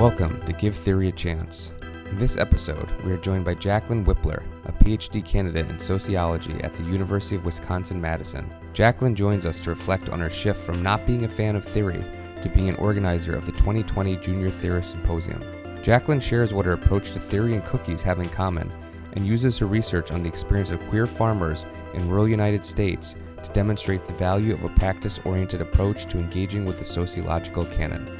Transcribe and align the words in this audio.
Welcome 0.00 0.42
to 0.46 0.54
Give 0.54 0.74
Theory 0.74 1.08
a 1.08 1.12
Chance. 1.12 1.74
In 1.82 2.16
this 2.16 2.38
episode, 2.38 2.90
we 3.04 3.12
are 3.12 3.18
joined 3.18 3.44
by 3.44 3.52
Jacqueline 3.52 4.02
Wypler, 4.02 4.42
a 4.64 4.72
PhD 4.72 5.22
candidate 5.22 5.68
in 5.68 5.78
sociology 5.78 6.54
at 6.62 6.72
the 6.72 6.84
University 6.84 7.36
of 7.36 7.44
Wisconsin 7.44 8.00
Madison. 8.00 8.50
Jacqueline 8.72 9.14
joins 9.14 9.44
us 9.44 9.60
to 9.60 9.68
reflect 9.68 10.08
on 10.08 10.20
her 10.20 10.30
shift 10.30 10.58
from 10.58 10.82
not 10.82 11.06
being 11.06 11.26
a 11.26 11.28
fan 11.28 11.54
of 11.54 11.66
theory 11.66 12.02
to 12.40 12.48
being 12.48 12.70
an 12.70 12.76
organizer 12.76 13.36
of 13.36 13.44
the 13.44 13.52
2020 13.52 14.16
Junior 14.16 14.50
Theorist 14.50 14.92
Symposium. 14.92 15.44
Jacqueline 15.82 16.18
shares 16.18 16.54
what 16.54 16.64
her 16.64 16.72
approach 16.72 17.10
to 17.10 17.20
theory 17.20 17.54
and 17.54 17.66
cookies 17.66 18.00
have 18.00 18.20
in 18.20 18.30
common 18.30 18.72
and 19.12 19.26
uses 19.26 19.58
her 19.58 19.66
research 19.66 20.12
on 20.12 20.22
the 20.22 20.30
experience 20.30 20.70
of 20.70 20.80
queer 20.88 21.06
farmers 21.06 21.66
in 21.92 22.08
rural 22.08 22.26
United 22.26 22.64
States 22.64 23.16
to 23.42 23.52
demonstrate 23.52 24.06
the 24.06 24.14
value 24.14 24.54
of 24.54 24.64
a 24.64 24.70
practice 24.70 25.20
oriented 25.26 25.60
approach 25.60 26.06
to 26.06 26.18
engaging 26.18 26.64
with 26.64 26.78
the 26.78 26.86
sociological 26.86 27.66
canon. 27.66 28.19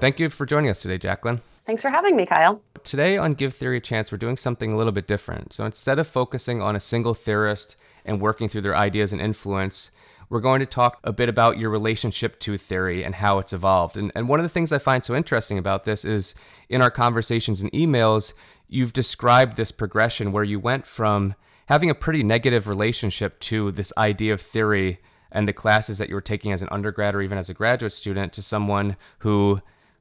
Thank 0.00 0.20
you 0.20 0.30
for 0.30 0.46
joining 0.46 0.70
us 0.70 0.78
today, 0.78 0.96
Jacqueline. 0.96 1.40
Thanks 1.62 1.82
for 1.82 1.90
having 1.90 2.14
me, 2.14 2.24
Kyle. 2.24 2.62
Today 2.84 3.18
on 3.18 3.32
Give 3.32 3.52
Theory 3.52 3.78
a 3.78 3.80
Chance, 3.80 4.12
we're 4.12 4.18
doing 4.18 4.36
something 4.36 4.72
a 4.72 4.76
little 4.76 4.92
bit 4.92 5.08
different. 5.08 5.52
So 5.52 5.64
instead 5.64 5.98
of 5.98 6.06
focusing 6.06 6.62
on 6.62 6.76
a 6.76 6.80
single 6.80 7.14
theorist 7.14 7.74
and 8.04 8.20
working 8.20 8.48
through 8.48 8.60
their 8.60 8.76
ideas 8.76 9.12
and 9.12 9.20
influence, 9.20 9.90
we're 10.30 10.40
going 10.40 10.60
to 10.60 10.66
talk 10.66 11.00
a 11.02 11.12
bit 11.12 11.28
about 11.28 11.58
your 11.58 11.68
relationship 11.70 12.38
to 12.40 12.56
theory 12.56 13.02
and 13.02 13.16
how 13.16 13.40
it's 13.40 13.52
evolved. 13.52 13.96
And, 13.96 14.12
and 14.14 14.28
one 14.28 14.38
of 14.38 14.44
the 14.44 14.48
things 14.48 14.70
I 14.70 14.78
find 14.78 15.04
so 15.04 15.16
interesting 15.16 15.58
about 15.58 15.84
this 15.84 16.04
is 16.04 16.32
in 16.68 16.80
our 16.80 16.92
conversations 16.92 17.60
and 17.60 17.72
emails, 17.72 18.34
you've 18.68 18.92
described 18.92 19.56
this 19.56 19.72
progression 19.72 20.30
where 20.30 20.44
you 20.44 20.60
went 20.60 20.86
from 20.86 21.34
having 21.66 21.90
a 21.90 21.94
pretty 21.94 22.22
negative 22.22 22.68
relationship 22.68 23.40
to 23.40 23.72
this 23.72 23.92
idea 23.98 24.32
of 24.32 24.40
theory 24.40 25.00
and 25.32 25.48
the 25.48 25.52
classes 25.52 25.98
that 25.98 26.08
you 26.08 26.14
were 26.14 26.20
taking 26.20 26.52
as 26.52 26.62
an 26.62 26.68
undergrad 26.70 27.16
or 27.16 27.20
even 27.20 27.36
as 27.36 27.50
a 27.50 27.54
graduate 27.54 27.92
student 27.92 28.32
to 28.32 28.42
someone 28.42 28.96
who 29.18 29.60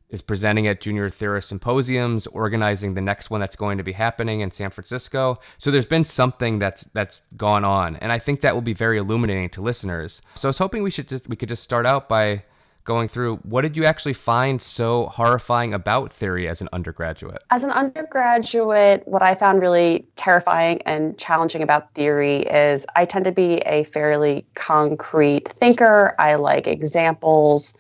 is 0.10 0.22
presenting 0.22 0.68
at 0.68 0.80
junior 0.80 1.10
theorist 1.10 1.50
symposiums, 1.50 2.28
organizing 2.28 2.94
the 2.94 3.02
next 3.02 3.30
one 3.30 3.42
that's 3.42 3.56
going 3.56 3.78
to 3.78 3.84
be 3.84 3.92
happening 3.94 4.40
in 4.40 4.52
San 4.52 4.70
Francisco. 4.70 5.40
So 5.58 5.70
there's 5.70 5.86
been 5.86 6.06
something 6.06 6.60
that's 6.60 6.84
that's 6.94 7.22
gone 7.36 7.66
on, 7.66 7.98
and 7.98 8.12
I 8.12 8.20
think 8.20 8.42
that 8.42 8.54
will 8.54 8.62
be 8.62 8.74
very 8.74 8.98
illuminating 8.98 9.50
to 9.52 9.62
listeners. 9.62 10.22
So 10.36 10.48
I 10.48 10.50
was 10.50 10.58
hoping 10.58 10.84
we 10.84 10.92
should 10.92 11.10
just 11.10 11.28
we 11.28 11.36
could 11.36 11.50
just 11.50 11.64
start 11.64 11.86
out 11.86 12.08
by 12.08 12.44
going 12.88 13.10
through 13.10 13.36
what 13.44 13.64
did 13.64 13.76
you 13.76 13.84
actually 13.84 14.14
find 14.14 14.62
so 14.62 15.08
horrifying 15.08 15.74
about 15.74 16.12
theory 16.12 16.48
as 16.48 16.62
an 16.62 16.70
undergraduate? 16.72 17.44
As 17.52 17.66
an 17.66 17.70
undergraduate, 17.70 19.06
what 19.06 19.22
I 19.22 19.36
found 19.36 19.60
really 19.60 20.08
terrifying 20.16 20.82
and 20.84 21.18
challenging 21.20 21.62
about 21.62 21.94
theory 21.96 22.38
is 22.44 22.86
I 22.96 23.04
tend 23.04 23.26
to 23.26 23.34
be 23.34 23.58
a 23.66 23.84
fairly 23.84 24.46
concrete 24.56 25.50
thinker. 25.50 26.16
I 26.18 26.36
like 26.36 26.66
examples. 26.66 27.78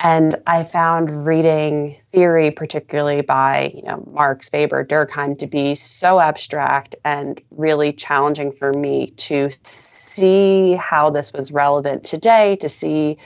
And 0.00 0.36
I 0.46 0.62
found 0.62 1.26
reading 1.26 1.96
theory, 2.12 2.52
particularly 2.52 3.20
by 3.20 3.72
you 3.74 3.82
know 3.82 4.04
Marx, 4.12 4.48
Weber, 4.52 4.84
Durkheim, 4.84 5.36
to 5.38 5.46
be 5.46 5.74
so 5.74 6.20
abstract 6.20 6.94
and 7.04 7.40
really 7.50 7.92
challenging 7.92 8.52
for 8.52 8.72
me 8.72 9.08
to 9.16 9.50
see 9.64 10.74
how 10.74 11.10
this 11.10 11.32
was 11.32 11.50
relevant 11.50 12.04
today, 12.04 12.56
to 12.56 12.68
see 12.68 13.18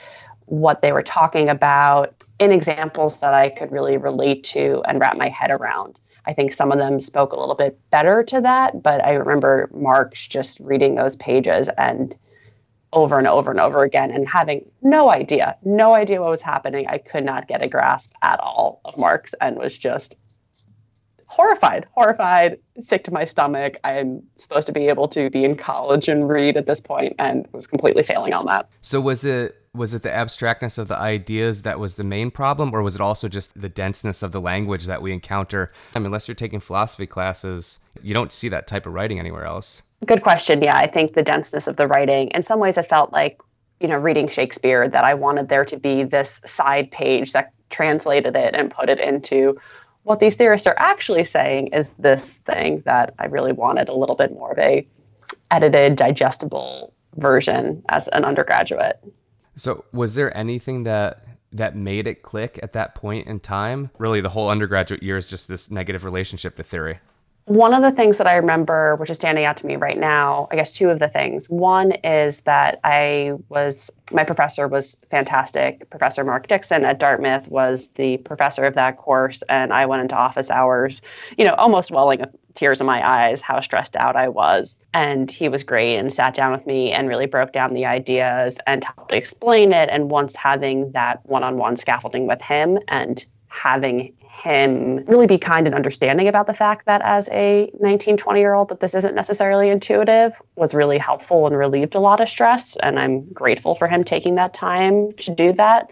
what 0.45 0.81
they 0.81 0.91
were 0.91 1.03
talking 1.03 1.47
about 1.47 2.13
in 2.39 2.51
examples 2.51 3.17
that 3.19 3.33
I 3.33 3.49
could 3.49 3.71
really 3.71 3.97
relate 3.97 4.43
to 4.45 4.81
and 4.87 4.99
wrap 4.99 5.17
my 5.17 5.29
head 5.29 5.51
around. 5.51 5.99
I 6.25 6.33
think 6.33 6.53
some 6.53 6.71
of 6.71 6.77
them 6.77 6.99
spoke 6.99 7.33
a 7.33 7.39
little 7.39 7.55
bit 7.55 7.77
better 7.91 8.23
to 8.23 8.41
that, 8.41 8.81
but 8.81 9.05
I 9.05 9.13
remember 9.13 9.69
Marx 9.73 10.27
just 10.27 10.59
reading 10.61 10.95
those 10.95 11.15
pages 11.17 11.69
and 11.77 12.15
over 12.93 13.17
and 13.17 13.27
over 13.27 13.51
and 13.51 13.59
over 13.59 13.83
again 13.83 14.11
and 14.11 14.27
having 14.27 14.63
no 14.81 15.11
idea, 15.11 15.57
no 15.63 15.93
idea 15.93 16.21
what 16.21 16.29
was 16.29 16.41
happening. 16.41 16.87
I 16.87 16.99
could 16.99 17.25
not 17.25 17.47
get 17.47 17.61
a 17.61 17.67
grasp 17.67 18.13
at 18.21 18.39
all 18.39 18.79
of 18.85 18.97
Marx 18.97 19.33
and 19.41 19.57
was 19.57 19.77
just 19.77 20.17
horrified, 21.33 21.85
horrified, 21.93 22.59
sick 22.79 23.03
to 23.05 23.11
my 23.11 23.25
stomach. 23.25 23.77
I'm 23.83 24.21
supposed 24.35 24.67
to 24.67 24.73
be 24.73 24.87
able 24.87 25.07
to 25.09 25.31
be 25.31 25.43
in 25.43 25.55
college 25.55 26.07
and 26.07 26.29
read 26.29 26.55
at 26.55 26.67
this 26.67 26.79
point 26.79 27.15
and 27.17 27.47
was 27.51 27.65
completely 27.65 28.03
failing 28.03 28.33
on 28.33 28.45
that. 28.45 28.69
So 28.81 29.01
was 29.01 29.25
it 29.25 29.55
was 29.75 29.95
it 29.95 30.03
the 30.03 30.13
abstractness 30.13 30.77
of 30.77 30.87
the 30.87 30.95
ideas 30.95 31.63
that 31.63 31.79
was 31.79 31.95
the 31.95 32.03
main 32.03 32.29
problem 32.29 32.71
or 32.75 32.83
was 32.83 32.93
it 32.93 33.01
also 33.01 33.27
just 33.27 33.59
the 33.59 33.69
denseness 33.69 34.21
of 34.21 34.31
the 34.31 34.39
language 34.39 34.85
that 34.85 35.01
we 35.01 35.11
encounter? 35.11 35.71
I 35.95 35.99
mean, 35.99 36.07
unless 36.07 36.27
you're 36.27 36.35
taking 36.35 36.59
philosophy 36.59 37.07
classes, 37.07 37.79
you 38.03 38.13
don't 38.13 38.31
see 38.31 38.49
that 38.49 38.67
type 38.67 38.85
of 38.85 38.93
writing 38.93 39.17
anywhere 39.17 39.45
else. 39.45 39.81
Good 40.05 40.21
question. 40.21 40.61
Yeah, 40.61 40.77
I 40.77 40.87
think 40.87 41.13
the 41.13 41.23
denseness 41.23 41.67
of 41.67 41.77
the 41.77 41.87
writing. 41.87 42.29
In 42.29 42.43
some 42.43 42.59
ways, 42.59 42.77
it 42.77 42.89
felt 42.89 43.13
like, 43.13 43.41
you 43.79 43.87
know, 43.87 43.97
reading 43.97 44.27
Shakespeare 44.27 44.87
that 44.87 45.03
I 45.03 45.13
wanted 45.13 45.49
there 45.49 45.65
to 45.65 45.77
be 45.77 46.03
this 46.03 46.41
side 46.45 46.91
page 46.91 47.33
that 47.33 47.53
translated 47.69 48.35
it 48.35 48.55
and 48.55 48.71
put 48.71 48.89
it 48.89 48.99
into 48.99 49.57
what 50.03 50.19
these 50.19 50.35
theorists 50.35 50.67
are 50.67 50.75
actually 50.77 51.23
saying 51.23 51.67
is 51.67 51.93
this 51.95 52.39
thing 52.41 52.81
that 52.81 53.13
I 53.19 53.25
really 53.25 53.53
wanted 53.53 53.89
a 53.89 53.93
little 53.93 54.15
bit 54.15 54.31
more 54.33 54.51
of 54.51 54.59
a 54.59 54.85
edited, 55.51 55.95
digestible 55.95 56.93
version 57.15 57.83
as 57.89 58.07
an 58.09 58.25
undergraduate. 58.25 58.99
So, 59.55 59.85
was 59.93 60.15
there 60.15 60.35
anything 60.35 60.83
that 60.83 61.23
that 61.51 61.75
made 61.75 62.07
it 62.07 62.23
click 62.23 62.59
at 62.63 62.73
that 62.73 62.95
point 62.95 63.27
in 63.27 63.39
time? 63.39 63.91
Really, 63.99 64.21
the 64.21 64.29
whole 64.29 64.49
undergraduate 64.49 65.03
year 65.03 65.17
is 65.17 65.27
just 65.27 65.47
this 65.47 65.69
negative 65.69 66.03
relationship 66.03 66.57
to 66.57 66.63
theory. 66.63 66.99
One 67.45 67.73
of 67.73 67.81
the 67.81 67.91
things 67.91 68.17
that 68.19 68.27
I 68.27 68.35
remember, 68.35 68.95
which 68.95 69.09
is 69.09 69.17
standing 69.17 69.43
out 69.43 69.57
to 69.57 69.65
me 69.65 69.75
right 69.75 69.97
now, 69.97 70.47
I 70.49 70.55
guess 70.55 70.71
two 70.71 70.89
of 70.89 70.99
the 70.99 71.09
things. 71.09 71.49
One 71.49 71.91
is 72.03 72.41
that 72.41 72.79
I 72.85 73.33
was, 73.49 73.91
my 74.13 74.23
professor 74.23 74.69
was 74.69 74.95
fantastic. 75.11 75.89
Professor 75.89 76.23
Mark 76.23 76.47
Dixon 76.47 76.85
at 76.85 76.99
Dartmouth 76.99 77.49
was 77.49 77.89
the 77.89 78.15
professor 78.17 78.63
of 78.63 78.75
that 78.75 78.95
course. 78.97 79.41
And 79.49 79.73
I 79.73 79.85
went 79.85 80.01
into 80.01 80.15
office 80.15 80.49
hours, 80.49 81.01
you 81.37 81.43
know, 81.43 81.53
almost 81.55 81.91
welling 81.91 82.23
tears 82.55 82.79
in 82.79 82.87
my 82.87 83.05
eyes, 83.05 83.41
how 83.41 83.59
stressed 83.59 83.97
out 83.97 84.15
I 84.15 84.29
was. 84.29 84.81
And 84.93 85.29
he 85.29 85.49
was 85.49 85.63
great 85.63 85.97
and 85.97 86.13
sat 86.13 86.33
down 86.35 86.53
with 86.53 86.65
me 86.65 86.93
and 86.93 87.09
really 87.09 87.25
broke 87.25 87.51
down 87.51 87.73
the 87.73 87.85
ideas 87.85 88.57
and 88.67 88.85
helped 88.85 89.11
explain 89.11 89.73
it. 89.73 89.89
And 89.91 90.09
once 90.09 90.35
having 90.37 90.93
that 90.93 91.19
one 91.25 91.43
on 91.43 91.57
one 91.57 91.75
scaffolding 91.75 92.25
with 92.25 92.41
him 92.41 92.79
and 92.87 93.25
having 93.53 94.13
him 94.19 95.05
really 95.05 95.27
be 95.27 95.37
kind 95.37 95.67
and 95.67 95.75
understanding 95.75 96.27
about 96.27 96.47
the 96.47 96.53
fact 96.55 96.87
that 96.87 97.01
as 97.03 97.29
a 97.31 97.71
19 97.79 98.17
20 98.17 98.39
year 98.39 98.55
old 98.55 98.69
that 98.69 98.79
this 98.79 98.95
isn't 98.95 99.13
necessarily 99.13 99.69
intuitive 99.69 100.41
was 100.55 100.73
really 100.73 100.97
helpful 100.97 101.45
and 101.45 101.55
relieved 101.55 101.93
a 101.93 101.99
lot 101.99 102.19
of 102.19 102.27
stress. 102.27 102.75
And 102.77 102.99
i'm 102.99 103.25
grateful 103.31 103.75
for 103.75 103.87
him 103.87 104.03
taking 104.03 104.35
that 104.35 104.53
time 104.53 105.13
to 105.13 105.33
do 105.33 105.53
that 105.53 105.91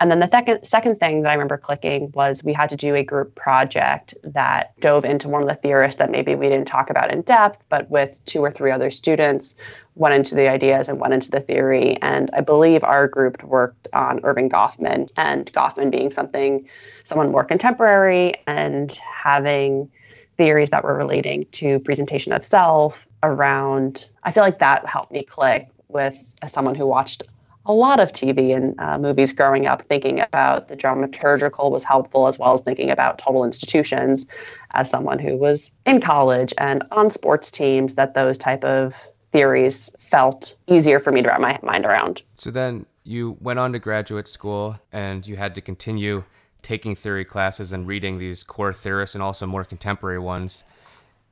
and 0.00 0.10
then 0.10 0.18
the 0.18 0.28
second 0.28 0.64
second 0.64 0.96
thing 0.96 1.22
that 1.22 1.30
I 1.30 1.34
remember 1.34 1.58
clicking 1.58 2.10
was 2.14 2.42
we 2.42 2.54
had 2.54 2.70
to 2.70 2.76
do 2.76 2.94
a 2.94 3.02
group 3.02 3.34
project 3.34 4.14
that 4.24 4.78
dove 4.80 5.04
into 5.04 5.28
one 5.28 5.42
of 5.42 5.48
the 5.48 5.54
theorists 5.54 5.98
that 5.98 6.10
maybe 6.10 6.34
we 6.34 6.48
didn't 6.48 6.66
talk 6.66 6.88
about 6.88 7.12
in 7.12 7.20
depth, 7.22 7.66
but 7.68 7.88
with 7.90 8.20
two 8.24 8.40
or 8.40 8.50
three 8.50 8.70
other 8.70 8.90
students, 8.90 9.54
went 9.96 10.14
into 10.14 10.34
the 10.34 10.48
ideas 10.48 10.88
and 10.88 10.98
went 10.98 11.12
into 11.12 11.30
the 11.30 11.40
theory. 11.40 11.98
And 12.00 12.30
I 12.32 12.40
believe 12.40 12.82
our 12.82 13.06
group 13.06 13.42
worked 13.44 13.88
on 13.92 14.20
Erving 14.22 14.50
Goffman 14.50 15.10
and 15.18 15.52
Goffman 15.52 15.90
being 15.90 16.10
something 16.10 16.66
someone 17.04 17.30
more 17.30 17.44
contemporary 17.44 18.34
and 18.46 18.90
having 18.92 19.90
theories 20.38 20.70
that 20.70 20.82
were 20.82 20.94
relating 20.94 21.44
to 21.52 21.78
presentation 21.80 22.32
of 22.32 22.42
self 22.42 23.06
around 23.22 24.08
I 24.22 24.32
feel 24.32 24.42
like 24.42 24.60
that 24.60 24.86
helped 24.86 25.12
me 25.12 25.22
click 25.22 25.68
with 25.88 26.34
someone 26.46 26.74
who 26.74 26.86
watched 26.86 27.22
a 27.70 27.72
lot 27.72 28.00
of 28.00 28.12
TV 28.12 28.54
and 28.54 28.74
uh, 28.80 28.98
movies 28.98 29.32
growing 29.32 29.66
up, 29.66 29.82
thinking 29.82 30.20
about 30.20 30.66
the 30.66 30.76
dramaturgical 30.76 31.70
was 31.70 31.84
helpful, 31.84 32.26
as 32.26 32.36
well 32.36 32.52
as 32.52 32.62
thinking 32.62 32.90
about 32.90 33.18
total 33.18 33.44
institutions 33.44 34.26
as 34.72 34.90
someone 34.90 35.20
who 35.20 35.36
was 35.36 35.70
in 35.86 36.00
college 36.00 36.52
and 36.58 36.82
on 36.90 37.10
sports 37.10 37.50
teams, 37.50 37.94
that 37.94 38.14
those 38.14 38.36
type 38.36 38.64
of 38.64 39.06
theories 39.30 39.88
felt 40.00 40.56
easier 40.66 40.98
for 40.98 41.12
me 41.12 41.22
to 41.22 41.28
wrap 41.28 41.40
my 41.40 41.58
mind 41.62 41.86
around. 41.86 42.22
So 42.36 42.50
then 42.50 42.86
you 43.04 43.36
went 43.40 43.60
on 43.60 43.72
to 43.72 43.78
graduate 43.78 44.26
school 44.26 44.80
and 44.90 45.24
you 45.24 45.36
had 45.36 45.54
to 45.54 45.60
continue 45.60 46.24
taking 46.62 46.96
theory 46.96 47.24
classes 47.24 47.72
and 47.72 47.86
reading 47.86 48.18
these 48.18 48.42
core 48.42 48.72
theorists 48.72 49.14
and 49.14 49.22
also 49.22 49.46
more 49.46 49.64
contemporary 49.64 50.18
ones. 50.18 50.64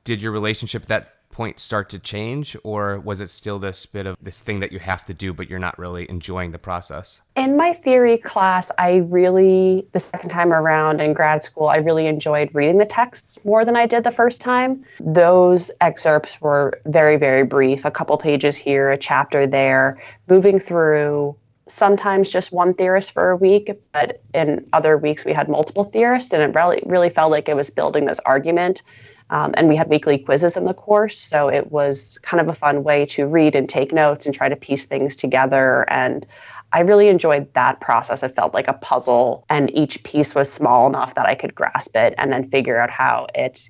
Did 0.05 0.21
your 0.21 0.31
relationship 0.31 0.85
that 0.85 1.15
point 1.39 1.57
start 1.57 1.89
to 1.89 1.97
change, 1.97 2.57
or 2.65 2.99
was 2.99 3.21
it 3.21 3.29
still 3.29 3.59
this 3.59 3.85
bit 3.85 4.05
of 4.05 4.17
this 4.21 4.41
thing 4.41 4.59
that 4.59 4.73
you 4.73 4.79
have 4.79 5.05
to 5.05 5.13
do, 5.13 5.33
but 5.33 5.49
you're 5.49 5.57
not 5.57 5.79
really 5.79 6.05
enjoying 6.09 6.51
the 6.51 6.59
process? 6.59 7.21
In 7.37 7.55
my 7.55 7.71
theory 7.71 8.17
class, 8.17 8.69
I 8.77 8.97
really, 9.07 9.87
the 9.93 10.01
second 10.01 10.31
time 10.31 10.51
around 10.51 10.99
in 10.99 11.13
grad 11.13 11.41
school, 11.41 11.69
I 11.69 11.77
really 11.77 12.07
enjoyed 12.07 12.49
reading 12.53 12.75
the 12.75 12.85
texts 12.85 13.37
more 13.45 13.63
than 13.63 13.77
I 13.77 13.85
did 13.85 14.03
the 14.03 14.11
first 14.11 14.41
time. 14.41 14.83
Those 14.99 15.71
excerpts 15.79 16.41
were 16.41 16.77
very, 16.87 17.15
very 17.15 17.45
brief, 17.45 17.85
a 17.85 17.91
couple 17.91 18.17
pages 18.17 18.57
here, 18.57 18.91
a 18.91 18.97
chapter 18.97 19.47
there, 19.47 19.97
moving 20.27 20.59
through 20.59 21.37
sometimes 21.67 22.29
just 22.29 22.51
one 22.51 22.73
theorist 22.73 23.13
for 23.13 23.29
a 23.29 23.37
week, 23.37 23.71
but 23.93 24.21
in 24.33 24.67
other 24.73 24.97
weeks 24.97 25.23
we 25.23 25.31
had 25.31 25.47
multiple 25.47 25.85
theorists, 25.85 26.33
and 26.33 26.43
it 26.43 26.53
really 26.53 26.81
really 26.85 27.09
felt 27.09 27.31
like 27.31 27.47
it 27.47 27.55
was 27.55 27.69
building 27.69 28.03
this 28.05 28.19
argument. 28.25 28.81
Um, 29.29 29.53
and 29.57 29.67
we 29.67 29.75
had 29.75 29.89
weekly 29.89 30.17
quizzes 30.17 30.57
in 30.57 30.65
the 30.65 30.73
course, 30.73 31.17
so 31.17 31.49
it 31.49 31.71
was 31.71 32.17
kind 32.23 32.41
of 32.41 32.47
a 32.47 32.53
fun 32.53 32.83
way 32.83 33.05
to 33.07 33.27
read 33.27 33.55
and 33.55 33.69
take 33.69 33.91
notes 33.91 34.25
and 34.25 34.33
try 34.33 34.49
to 34.49 34.55
piece 34.55 34.85
things 34.85 35.15
together. 35.15 35.85
And 35.89 36.25
I 36.73 36.81
really 36.81 37.09
enjoyed 37.09 37.53
that 37.53 37.79
process. 37.79 38.23
It 38.23 38.35
felt 38.35 38.53
like 38.53 38.67
a 38.67 38.73
puzzle, 38.73 39.45
and 39.49 39.73
each 39.75 40.03
piece 40.03 40.33
was 40.33 40.51
small 40.51 40.87
enough 40.87 41.15
that 41.15 41.25
I 41.25 41.35
could 41.35 41.53
grasp 41.53 41.95
it 41.95 42.13
and 42.17 42.33
then 42.33 42.49
figure 42.49 42.79
out 42.79 42.89
how 42.89 43.27
it 43.35 43.69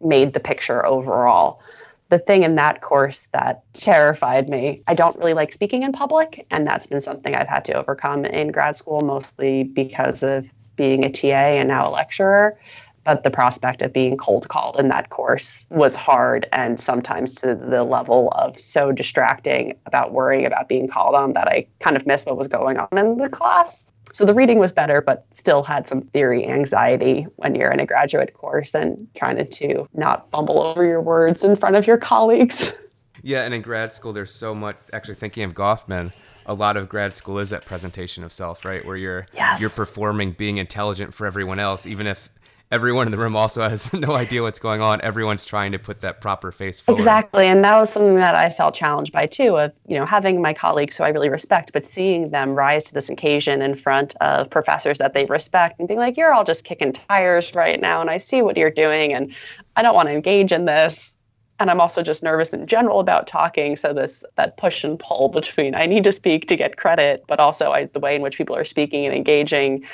made 0.00 0.32
the 0.32 0.40
picture 0.40 0.84
overall 0.86 1.60
the 2.08 2.18
thing 2.18 2.42
in 2.42 2.54
that 2.54 2.80
course 2.80 3.28
that 3.32 3.62
terrified 3.74 4.48
me. 4.48 4.82
I 4.86 4.94
don't 4.94 5.16
really 5.18 5.34
like 5.34 5.52
speaking 5.52 5.82
in 5.82 5.92
public, 5.92 6.46
and 6.50 6.66
that's 6.66 6.86
been 6.86 7.00
something 7.00 7.34
I've 7.34 7.48
had 7.48 7.64
to 7.66 7.74
overcome 7.74 8.24
in 8.24 8.50
grad 8.50 8.76
school, 8.76 9.00
mostly 9.02 9.64
because 9.64 10.22
of 10.22 10.46
being 10.76 11.04
a 11.04 11.10
TA 11.10 11.26
and 11.26 11.68
now 11.68 11.88
a 11.88 11.92
lecturer. 11.92 12.58
But 13.04 13.22
the 13.22 13.30
prospect 13.30 13.82
of 13.82 13.92
being 13.92 14.16
cold 14.16 14.48
called 14.48 14.78
in 14.78 14.88
that 14.88 15.10
course 15.10 15.66
was 15.70 15.96
hard, 15.96 16.46
and 16.52 16.80
sometimes 16.80 17.34
to 17.36 17.54
the 17.54 17.84
level 17.84 18.28
of 18.30 18.58
so 18.58 18.92
distracting 18.92 19.78
about 19.86 20.12
worrying 20.12 20.44
about 20.44 20.68
being 20.68 20.88
called 20.88 21.14
on 21.14 21.32
that 21.32 21.48
I 21.48 21.66
kind 21.80 21.96
of 21.96 22.06
missed 22.06 22.26
what 22.26 22.36
was 22.36 22.48
going 22.48 22.78
on 22.78 22.88
in 22.96 23.18
the 23.18 23.28
class. 23.28 23.92
So 24.12 24.24
the 24.24 24.34
reading 24.34 24.58
was 24.58 24.72
better, 24.72 25.00
but 25.00 25.26
still 25.30 25.62
had 25.62 25.86
some 25.86 26.02
theory 26.02 26.46
anxiety 26.46 27.26
when 27.36 27.54
you're 27.54 27.70
in 27.70 27.80
a 27.80 27.86
graduate 27.86 28.34
course 28.34 28.74
and 28.74 29.06
trying 29.14 29.44
to 29.44 29.88
not 29.94 30.28
fumble 30.30 30.60
over 30.60 30.84
your 30.84 31.00
words 31.00 31.44
in 31.44 31.56
front 31.56 31.76
of 31.76 31.86
your 31.86 31.98
colleagues. 31.98 32.72
Yeah, 33.22 33.42
and 33.42 33.52
in 33.52 33.62
grad 33.62 33.92
school, 33.92 34.12
there's 34.12 34.32
so 34.32 34.54
much. 34.54 34.76
Actually, 34.92 35.16
thinking 35.16 35.42
of 35.42 35.54
Goffman, 35.54 36.12
a 36.46 36.54
lot 36.54 36.76
of 36.76 36.88
grad 36.88 37.16
school 37.16 37.38
is 37.38 37.50
that 37.50 37.64
presentation 37.64 38.24
of 38.24 38.32
self, 38.32 38.64
right? 38.64 38.84
Where 38.84 38.96
you're 38.96 39.26
yes. 39.34 39.60
you're 39.60 39.70
performing, 39.70 40.32
being 40.32 40.56
intelligent 40.56 41.14
for 41.14 41.26
everyone 41.26 41.58
else, 41.58 41.86
even 41.86 42.06
if 42.06 42.30
everyone 42.70 43.06
in 43.06 43.10
the 43.10 43.18
room 43.18 43.34
also 43.34 43.66
has 43.68 43.92
no 43.92 44.12
idea 44.12 44.42
what's 44.42 44.58
going 44.58 44.80
on. 44.80 45.00
Everyone's 45.00 45.44
trying 45.44 45.72
to 45.72 45.78
put 45.78 46.00
that 46.02 46.20
proper 46.20 46.52
face 46.52 46.80
forward. 46.80 46.98
Exactly. 46.98 47.46
And 47.46 47.64
that 47.64 47.78
was 47.78 47.92
something 47.92 48.16
that 48.16 48.34
I 48.34 48.50
felt 48.50 48.74
challenged 48.74 49.12
by 49.12 49.26
too, 49.26 49.56
of, 49.56 49.72
you 49.86 49.98
know, 49.98 50.04
having 50.04 50.42
my 50.42 50.52
colleagues 50.52 50.96
who 50.96 51.04
I 51.04 51.08
really 51.08 51.30
respect, 51.30 51.72
but 51.72 51.84
seeing 51.84 52.30
them 52.30 52.54
rise 52.54 52.84
to 52.84 52.94
this 52.94 53.08
occasion 53.08 53.62
in 53.62 53.76
front 53.76 54.14
of 54.20 54.50
professors 54.50 54.98
that 54.98 55.14
they 55.14 55.24
respect 55.26 55.78
and 55.78 55.88
being 55.88 56.00
like, 56.00 56.16
you're 56.16 56.32
all 56.32 56.44
just 56.44 56.64
kicking 56.64 56.92
tires 56.92 57.54
right 57.54 57.80
now. 57.80 58.00
And 58.00 58.10
I 58.10 58.18
see 58.18 58.42
what 58.42 58.56
you're 58.56 58.70
doing 58.70 59.12
and 59.12 59.34
I 59.76 59.82
don't 59.82 59.94
want 59.94 60.08
to 60.08 60.14
engage 60.14 60.52
in 60.52 60.66
this. 60.66 61.14
And 61.60 61.72
I'm 61.72 61.80
also 61.80 62.02
just 62.02 62.22
nervous 62.22 62.52
in 62.52 62.68
general 62.68 63.00
about 63.00 63.26
talking. 63.26 63.74
So 63.74 63.92
this 63.92 64.22
that 64.36 64.56
push 64.58 64.84
and 64.84 64.96
pull 64.96 65.28
between 65.28 65.74
I 65.74 65.86
need 65.86 66.04
to 66.04 66.12
speak 66.12 66.46
to 66.48 66.56
get 66.56 66.76
credit, 66.76 67.24
but 67.26 67.40
also 67.40 67.72
I, 67.72 67.86
the 67.86 67.98
way 67.98 68.14
in 68.14 68.22
which 68.22 68.38
people 68.38 68.54
are 68.54 68.64
speaking 68.64 69.06
and 69.06 69.14
engaging 69.14 69.84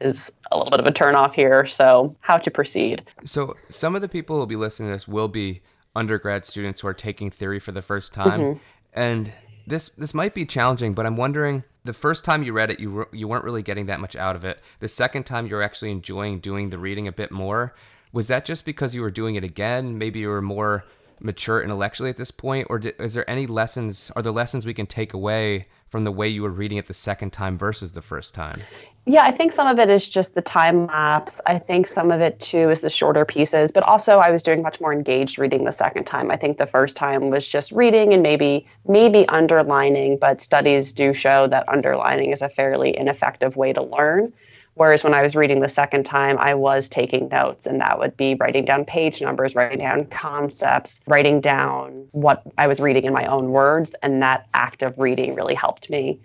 is 0.00 0.32
a 0.50 0.56
little 0.56 0.70
bit 0.70 0.80
of 0.80 0.86
a 0.86 0.92
turnoff 0.92 1.34
here. 1.34 1.66
So, 1.66 2.14
how 2.20 2.38
to 2.38 2.50
proceed? 2.50 3.02
So, 3.24 3.56
some 3.68 3.94
of 3.94 4.02
the 4.02 4.08
people 4.08 4.36
who 4.36 4.40
will 4.40 4.46
be 4.46 4.56
listening 4.56 4.88
to 4.88 4.94
this 4.94 5.08
will 5.08 5.28
be 5.28 5.62
undergrad 5.94 6.44
students 6.44 6.80
who 6.80 6.88
are 6.88 6.94
taking 6.94 7.30
theory 7.30 7.58
for 7.58 7.72
the 7.72 7.82
first 7.82 8.12
time, 8.14 8.40
mm-hmm. 8.40 8.58
and 8.92 9.32
this 9.66 9.90
this 9.96 10.14
might 10.14 10.34
be 10.34 10.44
challenging. 10.44 10.94
But 10.94 11.06
I'm 11.06 11.16
wondering, 11.16 11.64
the 11.84 11.92
first 11.92 12.24
time 12.24 12.42
you 12.42 12.52
read 12.52 12.70
it, 12.70 12.80
you 12.80 13.06
you 13.12 13.28
weren't 13.28 13.44
really 13.44 13.62
getting 13.62 13.86
that 13.86 14.00
much 14.00 14.16
out 14.16 14.36
of 14.36 14.44
it. 14.44 14.60
The 14.80 14.88
second 14.88 15.24
time, 15.24 15.46
you're 15.46 15.62
actually 15.62 15.90
enjoying 15.90 16.40
doing 16.40 16.70
the 16.70 16.78
reading 16.78 17.06
a 17.06 17.12
bit 17.12 17.30
more. 17.30 17.74
Was 18.12 18.26
that 18.28 18.44
just 18.44 18.64
because 18.64 18.94
you 18.94 19.02
were 19.02 19.10
doing 19.10 19.36
it 19.36 19.44
again? 19.44 19.96
Maybe 19.96 20.20
you 20.20 20.28
were 20.28 20.42
more 20.42 20.84
mature 21.20 21.62
intellectually 21.62 22.10
at 22.10 22.16
this 22.16 22.30
point, 22.30 22.66
or 22.70 22.78
did, 22.78 22.94
is 22.98 23.14
there 23.14 23.28
any 23.28 23.46
lessons? 23.46 24.10
Are 24.16 24.22
there 24.22 24.32
lessons 24.32 24.66
we 24.66 24.74
can 24.74 24.86
take 24.86 25.12
away 25.12 25.66
from 25.88 26.04
the 26.04 26.12
way 26.12 26.28
you 26.28 26.42
were 26.42 26.50
reading 26.50 26.78
it 26.78 26.86
the 26.86 26.94
second 26.94 27.32
time 27.32 27.58
versus 27.58 27.92
the 27.92 28.02
first 28.02 28.32
time? 28.32 28.60
Yeah, 29.06 29.22
I 29.24 29.32
think 29.32 29.50
some 29.50 29.66
of 29.66 29.78
it 29.78 29.90
is 29.90 30.08
just 30.08 30.34
the 30.34 30.42
time 30.42 30.86
lapse. 30.86 31.40
I 31.46 31.58
think 31.58 31.88
some 31.88 32.12
of 32.12 32.20
it 32.20 32.38
too 32.38 32.70
is 32.70 32.80
the 32.80 32.90
shorter 32.90 33.24
pieces, 33.24 33.72
but 33.72 33.82
also 33.82 34.18
I 34.18 34.30
was 34.30 34.42
doing 34.42 34.62
much 34.62 34.80
more 34.80 34.92
engaged 34.92 35.38
reading 35.38 35.64
the 35.64 35.72
second 35.72 36.04
time. 36.04 36.30
I 36.30 36.36
think 36.36 36.58
the 36.58 36.66
first 36.66 36.96
time 36.96 37.30
was 37.30 37.48
just 37.48 37.72
reading 37.72 38.12
and 38.12 38.22
maybe 38.22 38.66
maybe 38.86 39.26
underlining, 39.28 40.16
but 40.18 40.40
studies 40.40 40.92
do 40.92 41.12
show 41.12 41.48
that 41.48 41.68
underlining 41.68 42.30
is 42.30 42.40
a 42.40 42.48
fairly 42.48 42.96
ineffective 42.96 43.56
way 43.56 43.72
to 43.72 43.82
learn. 43.82 44.32
Whereas 44.80 45.04
when 45.04 45.12
I 45.12 45.20
was 45.20 45.36
reading 45.36 45.60
the 45.60 45.68
second 45.68 46.04
time, 46.04 46.38
I 46.38 46.54
was 46.54 46.88
taking 46.88 47.28
notes, 47.28 47.66
and 47.66 47.82
that 47.82 47.98
would 47.98 48.16
be 48.16 48.34
writing 48.36 48.64
down 48.64 48.86
page 48.86 49.20
numbers, 49.20 49.54
writing 49.54 49.80
down 49.80 50.06
concepts, 50.06 51.02
writing 51.06 51.42
down 51.42 52.08
what 52.12 52.42
I 52.56 52.66
was 52.66 52.80
reading 52.80 53.04
in 53.04 53.12
my 53.12 53.26
own 53.26 53.50
words. 53.50 53.94
And 54.02 54.22
that 54.22 54.48
act 54.54 54.82
of 54.82 54.98
reading 54.98 55.34
really 55.34 55.52
helped 55.52 55.90
me. 55.90 56.18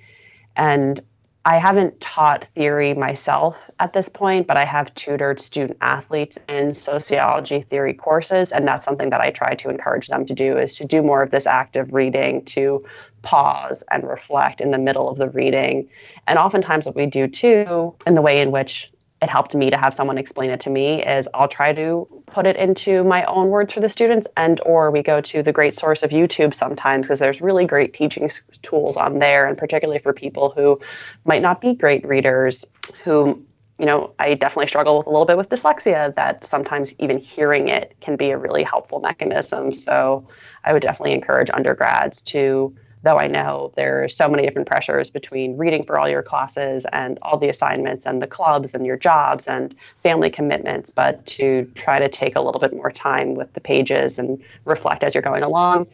And 0.56 1.02
I 1.48 1.58
haven't 1.58 2.02
taught 2.02 2.46
theory 2.56 2.96
myself 2.96 3.70
at 3.80 3.94
this 3.94 4.10
point, 4.10 4.48
but 4.48 4.58
I 4.58 4.66
have 4.66 4.94
tutored 4.96 5.40
student 5.40 5.78
athletes 5.80 6.40
in 6.50 6.74
sociology 6.74 7.62
theory 7.62 7.94
courses, 7.94 8.52
and 8.52 8.68
that's 8.68 8.84
something 8.84 9.12
that 9.12 9.22
I 9.22 9.30
try 9.30 9.54
to 9.54 9.70
encourage 9.70 10.08
them 10.08 10.26
to 10.26 10.34
do 10.34 10.58
is 10.58 10.76
to 10.78 10.86
do 10.86 11.04
more 11.04 11.22
of 11.22 11.30
this 11.30 11.46
active 11.46 11.94
reading, 11.94 12.44
to 12.46 12.84
pause 13.22 13.84
and 13.92 14.10
reflect 14.10 14.60
in 14.60 14.72
the 14.72 14.80
middle 14.80 15.08
of 15.08 15.18
the 15.18 15.30
reading. 15.30 15.88
And 16.26 16.40
oftentimes 16.40 16.88
what 16.88 16.96
we 16.96 17.06
do 17.06 17.28
too, 17.28 17.94
in 18.08 18.16
the 18.16 18.24
way 18.24 18.42
in 18.42 18.50
which 18.50 18.92
it 19.22 19.30
helped 19.30 19.56
me 19.56 19.70
to 19.70 19.78
have 19.78 19.94
someone 19.94 20.18
explain 20.18 20.50
it 20.50 20.60
to 20.62 20.70
me 20.70 21.04
is 21.04 21.28
I'll 21.34 21.48
try 21.48 21.74
to 21.74 22.08
put 22.28 22.46
it 22.46 22.58
into 22.58 23.04
my 23.04 23.24
own 23.26 23.50
words 23.50 23.74
for 23.74 23.80
the 23.80 23.90
students 23.90 24.28
and 24.36 24.60
or 24.66 24.92
we 24.92 25.02
go 25.02 25.22
to 25.22 25.42
the 25.42 25.54
great 25.54 25.76
source 25.78 26.04
of 26.04 26.10
YouTube 26.12 26.54
sometimes 26.54 27.08
because 27.08 27.20
there's 27.20 27.42
really 27.42 27.66
great 27.66 27.94
teaching 27.94 28.30
tools 28.62 28.98
on 28.98 29.20
there 29.20 29.48
and 29.48 29.58
particularly 29.58 30.00
for 30.00 30.12
people 30.12 30.52
who 30.52 30.80
might 31.24 31.42
not 31.42 31.62
be 31.62 31.76
great 31.76 32.06
readers 32.06 32.66
who 33.04 33.42
you 33.80 33.86
know 33.86 34.14
I 34.20 34.34
definitely 34.34 34.68
struggle 34.68 34.98
with 34.98 35.08
a 35.08 35.10
little 35.10 35.26
bit 35.26 35.38
with 35.38 35.50
dyslexia 35.50 36.14
that 36.16 36.46
sometimes 36.46 36.94
even 37.00 37.18
hearing 37.18 37.70
it 37.70 37.96
can 38.02 38.18
be 38.18 38.32
a 38.32 38.38
really 38.38 38.64
helpful 38.64 39.00
mechanism. 39.00 39.74
So 39.74 40.28
I 40.64 40.74
would 40.74 40.82
definitely 40.82 41.14
encourage 41.14 41.50
undergrads 41.50 42.22
to 42.24 42.76
though 43.06 43.20
I 43.20 43.28
know 43.28 43.72
there 43.76 44.04
are 44.04 44.10
so 44.10 44.28
many 44.28 44.44
different 44.44 44.68
pressures 44.68 45.12
between 45.12 45.58
reading 45.58 45.86
for 45.86 46.00
all 46.00 46.10
your 46.10 46.24
classes 46.24 46.88
and 46.92 47.20
all 47.22 47.38
the 47.38 47.50
assignments 47.50 48.06
and 48.06 48.20
the 48.20 48.28
clubs 48.28 48.74
and 48.74 48.84
your 48.84 48.98
jobs 48.98 49.48
and 49.48 49.80
family 49.80 50.30
commitments, 50.32 50.90
but 50.90 51.24
to 51.28 51.66
try 51.76 52.00
to 52.00 52.10
take 52.10 52.36
a 52.36 52.42
little 52.42 52.60
bit 52.60 52.74
more 52.74 52.90
time 52.90 53.36
with 53.36 53.54
the 53.54 53.62
pages 53.62 54.18
and 54.18 54.42
reflect 54.66 55.04
as 55.04 55.14
you're 55.14 55.22
going 55.22 55.44
along 55.44 55.86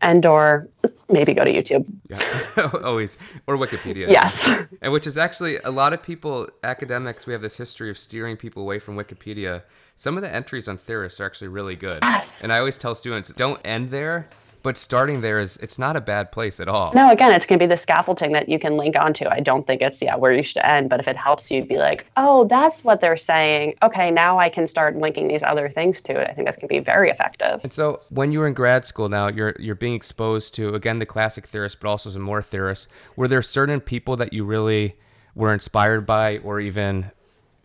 and 0.00 0.24
or 0.24 0.66
maybe 1.10 1.34
go 1.34 1.44
to 1.44 1.52
YouTube. 1.52 1.86
Yeah, 2.08 2.70
always 2.82 3.18
or 3.46 3.58
Wikipedia. 3.58 4.08
Yes, 4.08 4.48
and 4.80 4.94
which 4.94 5.06
is 5.06 5.18
actually 5.18 5.58
a 5.58 5.70
lot 5.70 5.92
of 5.92 6.02
people, 6.02 6.48
academics, 6.64 7.26
we 7.26 7.34
have 7.34 7.42
this 7.42 7.58
history 7.58 7.90
of 7.90 7.98
steering 7.98 8.38
people 8.38 8.62
away 8.62 8.78
from 8.78 8.96
Wikipedia. 8.96 9.62
Some 9.94 10.16
of 10.16 10.22
the 10.22 10.34
entries 10.34 10.68
on 10.68 10.78
theorists 10.78 11.20
are 11.20 11.26
actually 11.26 11.48
really 11.48 11.76
good, 11.76 11.98
yes. 12.02 12.42
and 12.42 12.50
I 12.50 12.58
always 12.58 12.78
tell 12.78 12.94
students 12.94 13.30
don't 13.34 13.60
end 13.62 13.90
there 13.90 14.26
but 14.62 14.78
starting 14.78 15.20
there 15.20 15.40
is 15.40 15.56
it's 15.58 15.78
not 15.78 15.96
a 15.96 16.00
bad 16.00 16.32
place 16.32 16.60
at 16.60 16.68
all. 16.68 16.92
No, 16.94 17.10
again, 17.10 17.32
it's 17.32 17.46
going 17.46 17.58
to 17.58 17.62
be 17.62 17.68
the 17.68 17.76
scaffolding 17.76 18.32
that 18.32 18.48
you 18.48 18.58
can 18.58 18.76
link 18.76 18.96
onto. 18.98 19.26
I 19.28 19.40
don't 19.40 19.66
think 19.66 19.82
it's 19.82 20.00
yeah 20.00 20.16
where 20.16 20.32
you 20.32 20.42
should 20.42 20.62
end, 20.64 20.88
but 20.88 21.00
if 21.00 21.08
it 21.08 21.16
helps 21.16 21.50
you 21.50 21.64
be 21.64 21.78
like, 21.78 22.06
oh, 22.16 22.44
that's 22.44 22.84
what 22.84 23.00
they're 23.00 23.16
saying. 23.16 23.74
Okay, 23.82 24.10
now 24.10 24.38
I 24.38 24.48
can 24.48 24.66
start 24.66 24.96
linking 24.96 25.28
these 25.28 25.42
other 25.42 25.68
things 25.68 26.00
to 26.02 26.12
it. 26.12 26.28
I 26.28 26.32
think 26.32 26.46
that's 26.46 26.56
going 26.56 26.68
to 26.68 26.74
be 26.74 26.80
very 26.80 27.10
effective. 27.10 27.60
And 27.62 27.72
so 27.72 28.00
when 28.10 28.32
you 28.32 28.40
were 28.40 28.46
in 28.46 28.54
grad 28.54 28.84
school 28.84 29.08
now, 29.08 29.28
you're 29.28 29.54
you're 29.58 29.74
being 29.74 29.94
exposed 29.94 30.54
to 30.54 30.74
again 30.74 30.98
the 30.98 31.06
classic 31.06 31.46
theorists, 31.46 31.78
but 31.80 31.88
also 31.88 32.10
some 32.10 32.22
more 32.22 32.42
theorists. 32.42 32.88
Were 33.16 33.28
there 33.28 33.42
certain 33.42 33.80
people 33.80 34.16
that 34.16 34.32
you 34.32 34.44
really 34.44 34.96
were 35.34 35.52
inspired 35.52 36.06
by, 36.06 36.38
or 36.38 36.60
even 36.60 37.10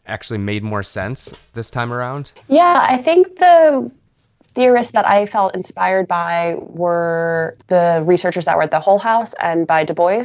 actually 0.07 0.37
made 0.37 0.63
more 0.63 0.83
sense 0.83 1.33
this 1.53 1.69
time 1.69 1.91
around? 1.91 2.31
Yeah, 2.47 2.85
I 2.87 3.01
think 3.01 3.37
the 3.37 3.91
theorists 4.55 4.93
that 4.93 5.05
I 5.05 5.25
felt 5.25 5.53
inspired 5.53 6.07
by 6.07 6.55
were 6.59 7.57
the 7.67 8.01
researchers 8.05 8.45
that 8.45 8.55
were 8.55 8.63
at 8.63 8.71
the 8.71 8.79
Hull 8.79 8.97
House 8.97 9.33
and 9.33 9.67
by 9.67 9.83
Du 9.83 9.93
Bois. 9.93 10.23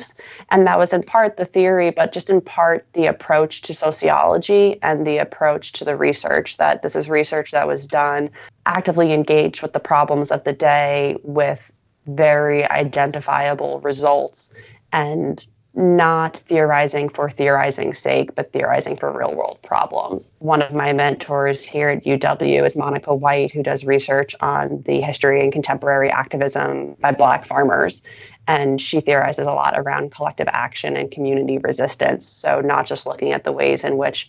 And 0.50 0.66
that 0.66 0.78
was 0.78 0.92
in 0.92 1.02
part 1.02 1.36
the 1.36 1.44
theory, 1.44 1.90
but 1.90 2.12
just 2.12 2.30
in 2.30 2.40
part 2.40 2.86
the 2.92 3.06
approach 3.06 3.62
to 3.62 3.74
sociology 3.74 4.78
and 4.82 5.06
the 5.06 5.18
approach 5.18 5.72
to 5.72 5.84
the 5.84 5.96
research 5.96 6.56
that 6.58 6.82
this 6.82 6.94
is 6.94 7.10
research 7.10 7.50
that 7.50 7.66
was 7.66 7.86
done 7.86 8.30
actively 8.64 9.12
engaged 9.12 9.62
with 9.62 9.72
the 9.72 9.80
problems 9.80 10.30
of 10.30 10.44
the 10.44 10.52
day 10.52 11.16
with 11.24 11.70
very 12.06 12.64
identifiable 12.64 13.80
results 13.80 14.54
and 14.92 15.46
not 15.74 16.36
theorizing 16.36 17.08
for 17.08 17.30
theorizing's 17.30 17.98
sake, 17.98 18.34
but 18.34 18.52
theorizing 18.52 18.96
for 18.96 19.10
real 19.16 19.36
world 19.36 19.58
problems. 19.62 20.34
One 20.38 20.62
of 20.62 20.74
my 20.74 20.92
mentors 20.92 21.64
here 21.64 21.88
at 21.88 22.04
UW 22.04 22.64
is 22.64 22.76
Monica 22.76 23.14
White, 23.14 23.52
who 23.52 23.62
does 23.62 23.84
research 23.84 24.34
on 24.40 24.82
the 24.82 25.00
history 25.00 25.42
and 25.42 25.52
contemporary 25.52 26.10
activism 26.10 26.94
by 27.00 27.12
Black 27.12 27.44
farmers. 27.44 28.02
And 28.48 28.80
she 28.80 29.00
theorizes 29.00 29.46
a 29.46 29.52
lot 29.52 29.78
around 29.78 30.10
collective 30.10 30.48
action 30.50 30.96
and 30.96 31.10
community 31.10 31.58
resistance. 31.58 32.26
So, 32.26 32.60
not 32.60 32.84
just 32.84 33.06
looking 33.06 33.32
at 33.32 33.44
the 33.44 33.52
ways 33.52 33.84
in 33.84 33.96
which 33.96 34.28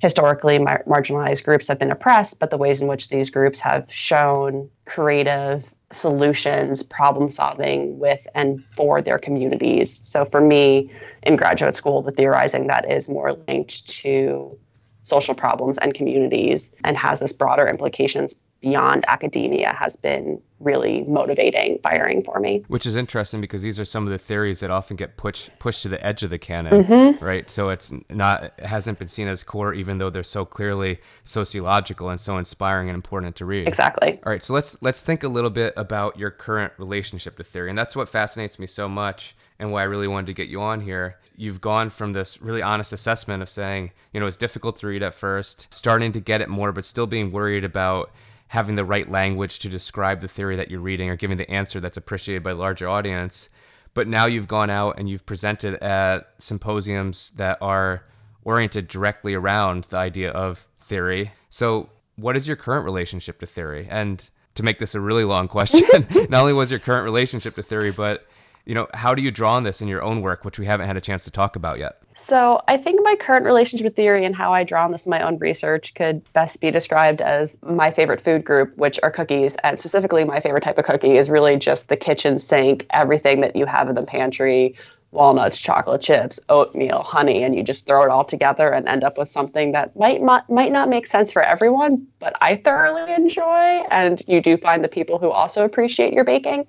historically 0.00 0.60
mar- 0.60 0.84
marginalized 0.86 1.44
groups 1.44 1.66
have 1.66 1.80
been 1.80 1.90
oppressed, 1.90 2.38
but 2.38 2.50
the 2.50 2.58
ways 2.58 2.80
in 2.80 2.86
which 2.86 3.08
these 3.08 3.28
groups 3.28 3.58
have 3.60 3.86
shown 3.88 4.70
creative 4.84 5.64
solutions, 5.92 6.82
problem 6.82 7.30
solving 7.30 7.98
with 7.98 8.26
and 8.34 8.64
for 8.74 9.00
their 9.00 9.18
communities. 9.18 10.00
So 10.06 10.24
for 10.24 10.40
me, 10.40 10.90
in 11.22 11.36
graduate 11.36 11.76
school, 11.76 12.02
the 12.02 12.12
theorizing 12.12 12.66
that 12.66 12.90
is 12.90 13.08
more 13.08 13.32
linked 13.46 13.86
to 13.88 14.58
social 15.04 15.34
problems 15.34 15.78
and 15.78 15.94
communities 15.94 16.72
and 16.82 16.96
has 16.96 17.20
this 17.20 17.32
broader 17.32 17.68
implications 17.68 18.34
beyond 18.66 19.04
academia 19.06 19.72
has 19.72 19.94
been 19.94 20.42
really 20.58 21.04
motivating 21.04 21.78
firing 21.84 22.24
for 22.24 22.40
me 22.40 22.64
which 22.66 22.84
is 22.84 22.96
interesting 22.96 23.40
because 23.40 23.62
these 23.62 23.78
are 23.78 23.84
some 23.84 24.02
of 24.04 24.10
the 24.10 24.18
theories 24.18 24.58
that 24.58 24.72
often 24.72 24.96
get 24.96 25.16
pushed 25.16 25.50
pushed 25.60 25.82
to 25.82 25.88
the 25.88 26.04
edge 26.04 26.24
of 26.24 26.30
the 26.30 26.38
canon 26.38 26.82
mm-hmm. 26.82 27.24
right 27.24 27.48
so 27.48 27.68
it's 27.68 27.92
not 28.10 28.42
it 28.42 28.66
hasn't 28.66 28.98
been 28.98 29.06
seen 29.06 29.28
as 29.28 29.44
core 29.44 29.72
even 29.72 29.98
though 29.98 30.10
they're 30.10 30.24
so 30.24 30.44
clearly 30.44 30.98
sociological 31.22 32.10
and 32.10 32.20
so 32.20 32.38
inspiring 32.38 32.88
and 32.88 32.96
important 32.96 33.36
to 33.36 33.44
read 33.44 33.68
exactly 33.68 34.18
all 34.26 34.32
right 34.32 34.42
so 34.42 34.52
let's 34.52 34.76
let's 34.80 35.00
think 35.00 35.22
a 35.22 35.28
little 35.28 35.50
bit 35.50 35.72
about 35.76 36.18
your 36.18 36.32
current 36.32 36.72
relationship 36.76 37.36
to 37.36 37.44
theory 37.44 37.68
and 37.68 37.78
that's 37.78 37.94
what 37.94 38.08
fascinates 38.08 38.58
me 38.58 38.66
so 38.66 38.88
much 38.88 39.36
and 39.58 39.70
why 39.72 39.82
I 39.82 39.84
really 39.84 40.08
wanted 40.08 40.26
to 40.26 40.34
get 40.34 40.48
you 40.48 40.60
on 40.60 40.82
here. 40.82 41.16
You've 41.34 41.62
gone 41.62 41.88
from 41.88 42.12
this 42.12 42.42
really 42.42 42.60
honest 42.60 42.92
assessment 42.92 43.42
of 43.42 43.48
saying, 43.48 43.92
you 44.12 44.20
know, 44.20 44.26
it's 44.26 44.36
difficult 44.36 44.76
to 44.78 44.86
read 44.86 45.02
at 45.02 45.14
first, 45.14 45.66
starting 45.70 46.12
to 46.12 46.20
get 46.20 46.42
it 46.42 46.50
more, 46.50 46.72
but 46.72 46.84
still 46.84 47.06
being 47.06 47.32
worried 47.32 47.64
about 47.64 48.10
having 48.48 48.76
the 48.76 48.84
right 48.84 49.10
language 49.10 49.58
to 49.60 49.68
describe 49.68 50.20
the 50.20 50.28
theory 50.28 50.56
that 50.56 50.70
you're 50.70 50.80
reading 50.80 51.10
or 51.10 51.16
giving 51.16 51.36
the 51.36 51.50
answer 51.50 51.80
that's 51.80 51.96
appreciated 51.96 52.42
by 52.42 52.52
a 52.52 52.54
larger 52.54 52.88
audience. 52.88 53.48
But 53.94 54.08
now 54.08 54.26
you've 54.26 54.48
gone 54.48 54.70
out 54.70 54.98
and 54.98 55.08
you've 55.08 55.26
presented 55.26 55.82
at 55.82 56.30
symposiums 56.38 57.30
that 57.36 57.58
are 57.60 58.04
oriented 58.44 58.88
directly 58.88 59.34
around 59.34 59.84
the 59.84 59.96
idea 59.96 60.30
of 60.30 60.68
theory. 60.80 61.32
So, 61.50 61.90
what 62.14 62.36
is 62.36 62.46
your 62.46 62.56
current 62.56 62.84
relationship 62.84 63.40
to 63.40 63.46
theory? 63.46 63.86
And 63.90 64.22
to 64.54 64.62
make 64.62 64.78
this 64.78 64.94
a 64.94 65.00
really 65.00 65.24
long 65.24 65.48
question, 65.48 66.06
not 66.30 66.40
only 66.40 66.52
was 66.52 66.70
your 66.70 66.80
current 66.80 67.04
relationship 67.04 67.54
to 67.54 67.62
theory, 67.62 67.90
but 67.90 68.26
you 68.64 68.74
know, 68.74 68.88
how 68.94 69.14
do 69.14 69.22
you 69.22 69.30
draw 69.30 69.54
on 69.54 69.62
this 69.64 69.80
in 69.80 69.88
your 69.88 70.02
own 70.02 70.22
work, 70.22 70.44
which 70.44 70.58
we 70.58 70.66
haven't 70.66 70.86
had 70.86 70.96
a 70.96 71.00
chance 71.00 71.24
to 71.24 71.30
talk 71.30 71.56
about 71.56 71.78
yet? 71.78 72.00
So, 72.18 72.62
I 72.66 72.78
think 72.78 73.00
my 73.04 73.14
current 73.14 73.44
relationship 73.44 73.84
with 73.84 73.94
theory 73.94 74.24
and 74.24 74.34
how 74.34 74.50
I 74.50 74.64
draw 74.64 74.84
on 74.84 74.90
this 74.90 75.04
in 75.04 75.10
my 75.10 75.20
own 75.20 75.38
research 75.38 75.92
could 75.94 76.22
best 76.32 76.62
be 76.62 76.70
described 76.70 77.20
as 77.20 77.58
my 77.62 77.90
favorite 77.90 78.22
food 78.22 78.42
group, 78.42 78.76
which 78.78 78.98
are 79.02 79.10
cookies. 79.10 79.54
And 79.56 79.78
specifically, 79.78 80.24
my 80.24 80.40
favorite 80.40 80.62
type 80.62 80.78
of 80.78 80.86
cookie 80.86 81.18
is 81.18 81.28
really 81.28 81.56
just 81.56 81.90
the 81.90 81.96
kitchen 81.96 82.38
sink, 82.38 82.86
everything 82.88 83.42
that 83.42 83.54
you 83.54 83.66
have 83.66 83.90
in 83.90 83.94
the 83.94 84.02
pantry 84.02 84.74
walnuts, 85.12 85.60
chocolate 85.60 86.00
chips, 86.00 86.40
oatmeal, 86.48 87.02
honey, 87.02 87.42
and 87.42 87.54
you 87.54 87.62
just 87.62 87.86
throw 87.86 88.02
it 88.04 88.10
all 88.10 88.24
together 88.24 88.70
and 88.72 88.86
end 88.88 89.04
up 89.04 89.18
with 89.18 89.30
something 89.30 89.72
that 89.72 89.96
might 89.96 90.22
not, 90.22 90.48
might 90.48 90.72
not 90.72 90.88
make 90.88 91.06
sense 91.06 91.32
for 91.32 91.42
everyone, 91.42 92.06
but 92.18 92.34
I 92.40 92.56
thoroughly 92.56 93.12
enjoy. 93.12 93.84
And 93.90 94.22
you 94.26 94.40
do 94.40 94.56
find 94.56 94.84
the 94.84 94.88
people 94.88 95.18
who 95.18 95.30
also 95.30 95.64
appreciate 95.64 96.12
your 96.12 96.24
baking. 96.24 96.66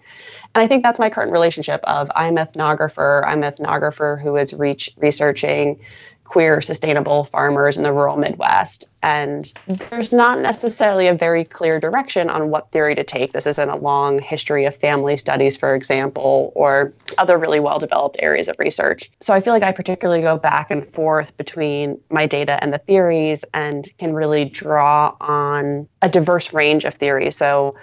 And 0.56 0.64
I 0.64 0.68
think 0.68 0.84
that's 0.84 1.00
my 1.00 1.10
current 1.10 1.32
relationship 1.32 1.82
of 1.84 2.10
I'm 2.16 2.36
ethnographer, 2.36 3.26
I'm 3.26 3.42
ethnographer 3.42 4.22
who 4.22 4.36
is 4.38 4.54
reach, 4.54 4.90
researching 4.98 5.80
queer 6.28 6.62
sustainable 6.62 7.24
farmers 7.24 7.78
in 7.78 7.84
the 7.84 7.94
rural 7.94 8.18
Midwest. 8.18 8.86
And 9.02 9.52
there's 9.68 10.12
not 10.12 10.40
necessarily 10.40 11.08
a 11.08 11.14
very 11.14 11.46
clear 11.46 11.80
direction 11.80 12.30
on 12.30 12.50
what 12.50 12.70
theory 12.72 12.96
to 12.96 13.04
take. 13.04 13.32
This 13.32 13.48
isn't 13.48 13.70
a 13.70 13.78
long 13.78 14.20
history 14.20 14.66
of 14.66 14.76
family 14.76 15.16
studies, 15.16 15.56
for 15.56 15.74
example, 15.74 16.52
or 16.54 16.92
other 17.18 17.38
really 17.38 17.62
well 17.62 17.80
developed 17.80 18.18
areas 18.20 18.50
of 18.50 18.56
research. 18.60 19.10
So 19.22 19.34
I 19.34 19.40
feel 19.40 19.54
like 19.54 19.64
I 19.64 19.72
particularly 19.72 20.22
go 20.22 20.38
back 20.38 20.70
and 20.70 20.86
forth 20.86 21.36
between 21.38 21.98
my 22.12 22.26
data 22.26 22.62
and 22.62 22.74
the 22.74 22.80
theories 22.80 23.46
and 23.54 23.90
can 23.98 24.14
really 24.14 24.44
draw 24.44 25.16
on 25.22 25.88
a 26.02 26.10
diverse 26.10 26.54
range 26.54 26.84
of 26.84 26.94
theories. 26.96 27.38
So 27.38 27.76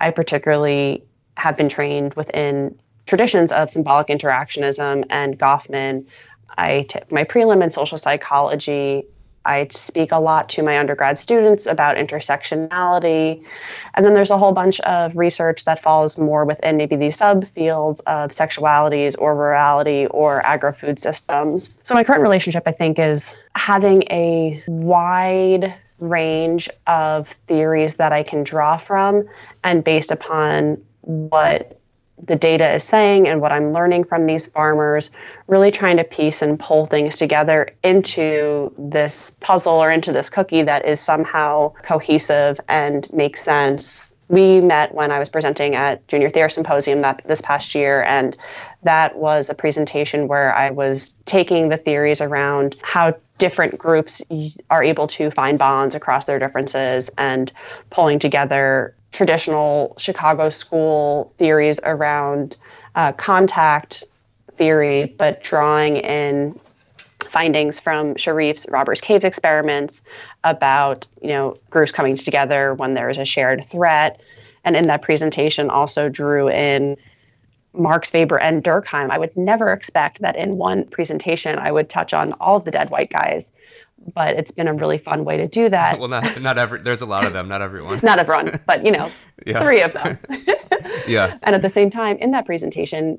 I 0.00 0.10
particularly 0.10 1.04
have 1.36 1.56
been 1.56 1.68
trained 1.68 2.14
within 2.14 2.76
traditions 3.06 3.52
of 3.52 3.70
symbolic 3.70 4.08
interactionism 4.08 5.04
and 5.10 5.38
Goffman. 5.38 6.06
I 6.56 6.82
took 6.88 7.10
my 7.10 7.24
prelim 7.24 7.62
in 7.62 7.70
social 7.70 7.98
psychology. 7.98 9.04
I 9.44 9.66
speak 9.70 10.12
a 10.12 10.18
lot 10.18 10.48
to 10.50 10.62
my 10.62 10.78
undergrad 10.78 11.18
students 11.18 11.66
about 11.66 11.96
intersectionality. 11.96 13.44
And 13.94 14.06
then 14.06 14.14
there's 14.14 14.30
a 14.30 14.38
whole 14.38 14.52
bunch 14.52 14.78
of 14.80 15.16
research 15.16 15.64
that 15.64 15.82
falls 15.82 16.16
more 16.16 16.44
within 16.44 16.76
maybe 16.76 16.94
these 16.94 17.16
subfields 17.16 18.00
of 18.06 18.30
sexualities 18.30 19.16
or 19.18 19.34
rurality 19.34 20.06
or 20.12 20.46
agro 20.46 20.72
food 20.72 21.00
systems. 21.00 21.80
So 21.82 21.94
my 21.94 22.04
current 22.04 22.22
relationship, 22.22 22.62
I 22.66 22.72
think, 22.72 23.00
is 23.00 23.36
having 23.56 24.04
a 24.10 24.62
wide 24.68 25.74
range 25.98 26.68
of 26.86 27.28
theories 27.28 27.96
that 27.96 28.12
I 28.12 28.22
can 28.22 28.44
draw 28.44 28.76
from 28.76 29.24
and 29.64 29.82
based 29.82 30.10
upon 30.12 30.82
what 31.02 31.78
the 32.24 32.36
data 32.36 32.72
is 32.72 32.84
saying 32.84 33.28
and 33.28 33.40
what 33.40 33.52
I'm 33.52 33.72
learning 33.72 34.04
from 34.04 34.26
these 34.26 34.46
farmers, 34.46 35.10
really 35.48 35.70
trying 35.70 35.96
to 35.96 36.04
piece 36.04 36.40
and 36.40 36.58
pull 36.58 36.86
things 36.86 37.16
together 37.16 37.68
into 37.82 38.72
this 38.78 39.30
puzzle 39.40 39.74
or 39.74 39.90
into 39.90 40.12
this 40.12 40.30
cookie 40.30 40.62
that 40.62 40.86
is 40.86 41.00
somehow 41.00 41.72
cohesive 41.82 42.60
and 42.68 43.12
makes 43.12 43.42
sense. 43.42 44.16
We 44.28 44.60
met 44.60 44.94
when 44.94 45.10
I 45.10 45.18
was 45.18 45.28
presenting 45.28 45.74
at 45.74 46.06
Junior 46.08 46.30
Theor 46.30 46.50
Symposium 46.50 47.00
that 47.00 47.22
this 47.26 47.42
past 47.42 47.74
year, 47.74 48.02
and 48.04 48.36
that 48.84 49.16
was 49.16 49.50
a 49.50 49.54
presentation 49.54 50.28
where 50.28 50.54
I 50.54 50.70
was 50.70 51.22
taking 51.26 51.68
the 51.68 51.76
theories 51.76 52.20
around 52.20 52.76
how 52.82 53.14
different 53.38 53.78
groups 53.78 54.22
are 54.70 54.82
able 54.82 55.06
to 55.08 55.30
find 55.32 55.58
bonds 55.58 55.94
across 55.94 56.26
their 56.26 56.38
differences 56.38 57.10
and 57.18 57.52
pulling 57.90 58.20
together 58.20 58.94
traditional 59.12 59.94
Chicago 59.98 60.50
school 60.50 61.32
theories 61.38 61.78
around 61.84 62.56
uh, 62.94 63.12
contact 63.12 64.04
theory, 64.54 65.14
but 65.18 65.42
drawing 65.42 65.98
in 65.98 66.54
findings 67.30 67.78
from 67.80 68.14
Sherif's 68.14 68.66
Robbers 68.70 69.00
Caves 69.00 69.24
experiments 69.24 70.02
about 70.44 71.06
you 71.22 71.28
know 71.28 71.56
groups 71.70 71.92
coming 71.92 72.16
together 72.16 72.74
when 72.74 72.94
there 72.94 73.08
is 73.10 73.18
a 73.18 73.24
shared 73.24 73.68
threat, 73.70 74.20
and 74.64 74.76
in 74.76 74.86
that 74.88 75.02
presentation 75.02 75.70
also 75.70 76.08
drew 76.08 76.48
in 76.48 76.96
Marx, 77.74 78.12
Weber, 78.12 78.38
and 78.38 78.62
Durkheim. 78.62 79.10
I 79.10 79.18
would 79.18 79.34
never 79.36 79.72
expect 79.72 80.20
that 80.20 80.36
in 80.36 80.58
one 80.58 80.84
presentation 80.84 81.58
I 81.58 81.72
would 81.72 81.88
touch 81.88 82.12
on 82.12 82.32
all 82.34 82.56
of 82.56 82.64
the 82.64 82.70
dead 82.70 82.90
white 82.90 83.10
guys, 83.10 83.52
but 84.14 84.36
it's 84.36 84.50
been 84.50 84.68
a 84.68 84.74
really 84.74 84.98
fun 84.98 85.24
way 85.24 85.36
to 85.36 85.48
do 85.48 85.68
that. 85.68 85.98
well, 85.98 86.08
not 86.08 86.40
not 86.40 86.58
every. 86.58 86.80
There's 86.80 87.02
a 87.02 87.06
lot 87.06 87.26
of 87.26 87.32
them. 87.32 87.48
Not 87.48 87.62
everyone. 87.62 88.00
not 88.02 88.18
everyone, 88.18 88.60
but 88.66 88.84
you 88.84 88.92
know, 88.92 89.10
yeah. 89.46 89.62
three 89.62 89.82
of 89.82 89.92
them. 89.92 90.18
yeah. 91.06 91.38
And 91.42 91.54
at 91.54 91.62
the 91.62 91.70
same 91.70 91.90
time, 91.90 92.16
in 92.18 92.30
that 92.32 92.46
presentation, 92.46 93.18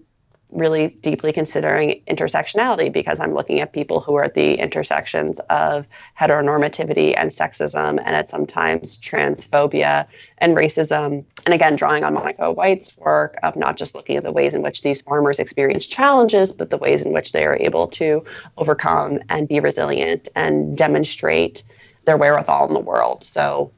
really 0.54 0.90
deeply 1.02 1.34
considering 1.34 2.02
intersectionality 2.08 2.92
because 2.92 3.20
I'm 3.20 3.34
looking 3.34 3.60
at 3.60 3.74
people 3.74 4.00
who 4.00 4.16
are 4.16 4.24
at 4.24 4.36
the 4.36 4.56
intersections 4.56 5.40
of 5.50 5.88
heteronormativity 6.20 7.16
and 7.18 7.32
sexism 7.32 8.02
and 8.04 8.16
at 8.16 8.30
sometimes 8.30 8.98
transphobia 8.98 10.06
and 10.38 10.56
racism. 10.56 11.26
And 11.46 11.54
again, 11.54 11.76
drawing 11.76 12.04
on 12.04 12.14
Monica 12.14 12.52
White's 12.52 12.98
work 12.98 13.38
of 13.44 13.56
not 13.56 13.78
just 13.78 13.96
looking 13.96 14.16
at 14.16 14.24
the 14.24 14.32
ways 14.32 14.54
in 14.54 14.62
which 14.62 14.84
these 14.84 15.02
farmers 15.02 15.40
experience 15.40 15.88
challenges, 15.88 16.52
but 16.52 16.70
the 16.70 16.78
ways 16.78 17.02
in 17.02 17.14
which 17.14 17.32
they 17.32 17.46
are 17.46 17.58
able 17.58 17.88
to 17.90 18.24
overcome 18.58 19.20
and 19.30 19.48
be 19.48 19.60
resilient 19.60 20.30
and 20.36 20.78
demonstrate 20.78 21.64
their 22.06 22.18
wherewithal 22.18 22.68
in 22.68 22.74
the 22.74 22.80
world. 22.80 23.24
So 23.24 23.72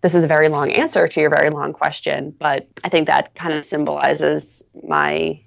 this 0.00 0.14
is 0.14 0.22
a 0.24 0.28
very 0.28 0.48
long 0.48 0.70
answer 0.70 1.08
to 1.08 1.20
your 1.20 1.30
very 1.30 1.50
long 1.50 1.72
question, 1.72 2.34
but 2.38 2.68
I 2.84 2.88
think 2.88 3.08
that 3.08 3.34
kind 3.34 3.52
of 3.52 3.64
symbolizes 3.64 4.68
my 4.86 5.40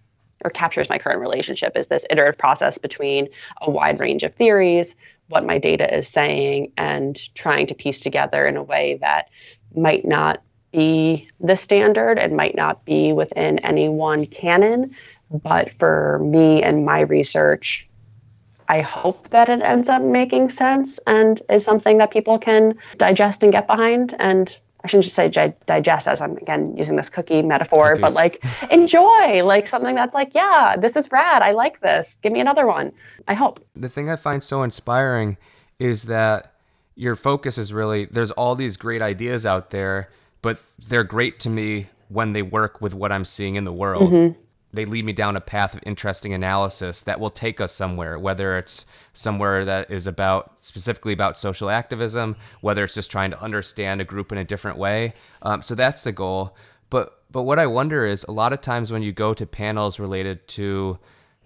or 0.43 0.49
captures 0.49 0.89
my 0.89 0.97
current 0.97 1.19
relationship 1.19 1.75
is 1.75 1.87
this 1.87 2.05
iterative 2.09 2.37
process 2.37 2.77
between 2.77 3.29
a 3.61 3.69
wide 3.69 3.99
range 3.99 4.23
of 4.23 4.35
theories, 4.35 4.95
what 5.29 5.45
my 5.45 5.57
data 5.57 5.95
is 5.95 6.07
saying, 6.07 6.71
and 6.77 7.19
trying 7.35 7.67
to 7.67 7.75
piece 7.75 8.01
together 8.01 8.45
in 8.45 8.57
a 8.57 8.63
way 8.63 8.97
that 9.01 9.29
might 9.75 10.05
not 10.05 10.41
be 10.71 11.27
the 11.39 11.55
standard 11.55 12.17
and 12.17 12.35
might 12.35 12.55
not 12.55 12.85
be 12.85 13.13
within 13.13 13.59
any 13.59 13.89
one 13.89 14.25
canon. 14.25 14.93
But 15.29 15.71
for 15.71 16.19
me 16.19 16.61
and 16.61 16.85
my 16.85 17.01
research, 17.01 17.87
I 18.67 18.81
hope 18.81 19.29
that 19.29 19.49
it 19.49 19.61
ends 19.61 19.89
up 19.89 20.01
making 20.01 20.49
sense 20.49 20.97
and 21.05 21.41
is 21.49 21.63
something 21.63 21.97
that 21.97 22.11
people 22.11 22.39
can 22.39 22.75
digest 22.97 23.43
and 23.43 23.51
get 23.51 23.67
behind. 23.67 24.15
And 24.19 24.57
I 24.83 24.87
shouldn't 24.87 25.03
just 25.03 25.15
say 25.15 25.29
digest 25.65 26.07
as 26.07 26.21
I'm 26.21 26.37
again 26.37 26.75
using 26.75 26.95
this 26.95 27.09
cookie 27.09 27.41
metaphor, 27.41 27.89
Cookies. 27.89 28.01
but 28.01 28.13
like 28.13 28.43
enjoy, 28.71 29.43
like 29.43 29.67
something 29.67 29.95
that's 29.95 30.13
like, 30.13 30.33
yeah, 30.33 30.75
this 30.77 30.95
is 30.95 31.11
rad. 31.11 31.41
I 31.41 31.51
like 31.51 31.81
this. 31.81 32.17
Give 32.21 32.31
me 32.31 32.39
another 32.39 32.65
one. 32.65 32.91
I 33.27 33.33
hope. 33.33 33.59
The 33.75 33.89
thing 33.89 34.09
I 34.09 34.15
find 34.15 34.43
so 34.43 34.63
inspiring 34.63 35.37
is 35.79 36.03
that 36.03 36.53
your 36.95 37.15
focus 37.15 37.57
is 37.57 37.73
really 37.73 38.05
there's 38.05 38.31
all 38.31 38.55
these 38.55 38.77
great 38.77 39.01
ideas 39.01 39.45
out 39.45 39.69
there, 39.69 40.09
but 40.41 40.59
they're 40.87 41.03
great 41.03 41.39
to 41.41 41.49
me 41.49 41.89
when 42.09 42.33
they 42.33 42.41
work 42.41 42.81
with 42.81 42.93
what 42.93 43.11
I'm 43.11 43.25
seeing 43.25 43.55
in 43.55 43.63
the 43.63 43.73
world. 43.73 44.11
Mm-hmm 44.11 44.39
they 44.73 44.85
lead 44.85 45.05
me 45.05 45.13
down 45.13 45.35
a 45.35 45.41
path 45.41 45.73
of 45.73 45.81
interesting 45.85 46.33
analysis 46.33 47.01
that 47.03 47.19
will 47.19 47.29
take 47.29 47.59
us 47.59 47.73
somewhere, 47.73 48.17
whether 48.17 48.57
it's 48.57 48.85
somewhere 49.13 49.65
that 49.65 49.91
is 49.91 50.07
about 50.07 50.53
specifically 50.61 51.13
about 51.13 51.37
social 51.37 51.69
activism, 51.69 52.35
whether 52.61 52.83
it's 52.83 52.93
just 52.93 53.11
trying 53.11 53.31
to 53.31 53.41
understand 53.41 53.99
a 53.99 54.05
group 54.05 54.31
in 54.31 54.37
a 54.37 54.43
different 54.45 54.77
way. 54.77 55.13
Um, 55.41 55.61
so 55.61 55.75
that's 55.75 56.03
the 56.03 56.11
goal. 56.11 56.55
But 56.89 57.17
but 57.31 57.43
what 57.43 57.59
I 57.59 57.67
wonder 57.67 58.05
is 58.05 58.25
a 58.25 58.31
lot 58.31 58.53
of 58.53 58.61
times 58.61 58.91
when 58.91 59.01
you 59.01 59.11
go 59.13 59.33
to 59.33 59.45
panels 59.45 59.99
related 59.99 60.47
to 60.49 60.99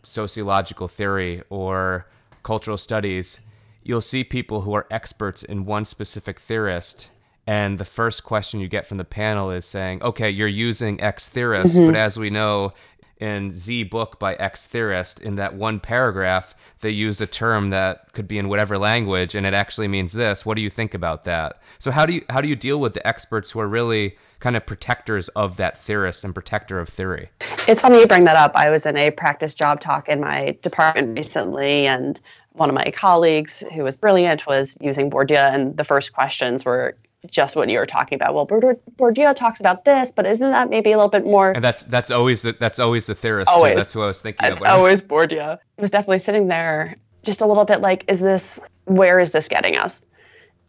sociological 0.04 0.88
theory 0.88 1.44
or 1.50 2.08
cultural 2.44 2.78
studies, 2.78 3.40
you'll 3.84 4.02
see 4.02 4.24
people 4.24 4.62
who 4.62 4.74
are 4.74 4.88
experts 4.90 5.44
in 5.44 5.66
one 5.66 5.86
specific 5.86 6.40
theorist. 6.40 7.10
And 7.48 7.78
the 7.78 7.86
first 7.86 8.24
question 8.24 8.60
you 8.60 8.68
get 8.68 8.88
from 8.88 8.98
the 8.98 9.04
panel 9.06 9.52
is 9.52 9.66
saying, 9.66 10.02
okay, 10.02 10.30
you're 10.30 10.48
using 10.48 11.00
X 11.00 11.30
theorist, 11.30 11.76
mm-hmm. 11.76 11.92
but 11.92 11.96
as 11.96 12.18
we 12.18 12.32
know, 12.32 12.74
in 13.18 13.54
Z 13.54 13.84
book 13.84 14.20
by 14.20 14.36
X 14.36 14.66
theorist, 14.68 15.20
in 15.20 15.36
that 15.36 15.56
one 15.56 15.80
paragraph, 15.80 16.54
they 16.82 16.90
use 16.90 17.22
a 17.22 17.28
term 17.28 17.70
that 17.70 18.12
could 18.14 18.28
be 18.28 18.38
in 18.38 18.50
whatever 18.50 18.78
language, 18.78 19.36
and 19.36 19.46
it 19.46 19.54
actually 19.54 19.88
means 19.88 20.14
this. 20.14 20.46
What 20.46 20.56
do 20.56 20.62
you 20.62 20.70
think 20.70 20.94
about 20.94 21.24
that? 21.24 21.62
So 21.80 21.92
how 21.92 22.06
do 22.06 22.14
you 22.14 22.26
how 22.30 22.42
do 22.42 22.48
you 22.48 22.56
deal 22.56 22.80
with 22.80 22.94
the 22.94 23.06
experts 23.08 23.52
who 23.52 23.60
are 23.60 23.68
really 23.68 24.18
kind 24.40 24.56
of 24.56 24.66
protectors 24.66 25.30
of 25.30 25.58
that 25.58 25.78
theorist 25.78 26.24
and 26.24 26.34
protector 26.34 26.80
of 26.80 26.90
theory? 26.90 27.30
It's 27.68 27.82
funny 27.82 28.00
you 28.00 28.08
bring 28.08 28.26
that 28.26 28.36
up. 28.36 28.52
I 28.56 28.70
was 28.70 28.86
in 28.86 28.98
a 28.98 29.12
practice 29.12 29.54
job 29.54 29.80
talk 29.80 30.10
in 30.10 30.20
my 30.20 30.58
department 30.62 31.18
recently, 31.18 31.88
and 31.88 32.20
one 32.52 32.70
of 32.70 32.76
my 32.76 32.92
colleagues 32.92 33.64
who 33.74 33.84
was 33.84 33.98
brilliant 33.98 34.46
was 34.46 34.78
using 34.80 35.10
Bourdieu, 35.10 35.38
and 35.38 35.76
the 35.78 35.84
first 35.84 36.14
questions 36.14 36.66
were 36.66 36.96
just 37.30 37.56
what 37.56 37.70
you 37.70 37.78
were 37.78 37.86
talking 37.86 38.16
about. 38.16 38.34
Well, 38.34 38.48
Bourdieu 38.48 39.36
talks 39.36 39.60
about 39.60 39.86
this, 39.86 40.12
but 40.12 40.26
isn't 40.26 40.52
that 40.52 40.70
maybe 40.70 40.92
a 40.92 40.98
little 40.98 41.10
bit 41.10 41.26
more? 41.26 41.52
And 41.52 41.64
that's 41.64 41.84
that's 41.84 42.12
always 42.12 42.42
the, 42.42 42.56
that's 42.60 42.80
always 42.80 43.06
the 43.06 43.16
theorist. 43.16 43.50
Always. 43.50 43.74
Too. 43.74 43.78
That's 43.78 43.96
what 43.96 44.04
I 44.04 44.08
was 44.08 44.20
thinking. 44.20 44.52
It's 44.52 44.62
of 44.62 44.68
always 44.68 45.02
Bourdieu. 45.02 45.54
It 45.54 45.82
was 45.82 45.92
definitely 45.92 46.20
sitting 46.20 46.48
there, 46.48 46.96
just 47.24 47.42
a 47.42 47.46
little 47.46 47.66
bit 47.66 47.82
like, 47.82 48.06
is 48.08 48.20
this 48.20 48.60
where 48.86 49.20
is 49.20 49.32
this 49.32 49.48
getting 49.48 49.78
us? 49.78 50.06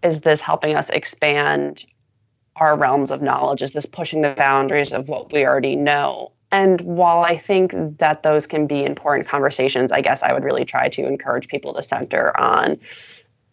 Is 0.03 0.21
this 0.21 0.41
helping 0.41 0.75
us 0.75 0.91
expand 0.91 1.85
our 2.57 2.77
realms 2.77 3.11
of 3.11 3.23
knowledge? 3.23 3.63
Is 3.63 3.73
this 3.73 3.87
pushing 3.87 4.23
the 4.23 4.35
boundaries 4.35 4.93
of 4.93 5.09
what 5.09 5.33
we 5.33 5.45
already 5.45 5.77
know? 5.77 6.33
And 6.53 6.81
while 6.83 7.21
I 7.21 7.37
think 7.37 7.75
that 7.99 8.23
those 8.23 8.47
can 8.47 8.67
be 8.67 8.85
important 8.85 9.29
conversations, 9.29 9.91
I 9.91 10.01
guess 10.01 10.23
I 10.23 10.33
would 10.33 10.45
really 10.45 10.65
try 10.65 10.89
to 10.89 11.07
encourage 11.07 11.49
people 11.49 11.75
to 11.75 11.83
center 11.83 12.39
on 12.39 12.79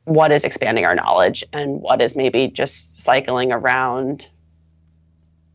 what 0.05 0.31
is 0.31 0.43
expanding 0.43 0.85
our 0.85 0.95
knowledge 0.95 1.43
and 1.53 1.81
what 1.81 2.01
is 2.01 2.15
maybe 2.15 2.47
just 2.47 2.99
cycling 2.99 3.51
around 3.51 4.29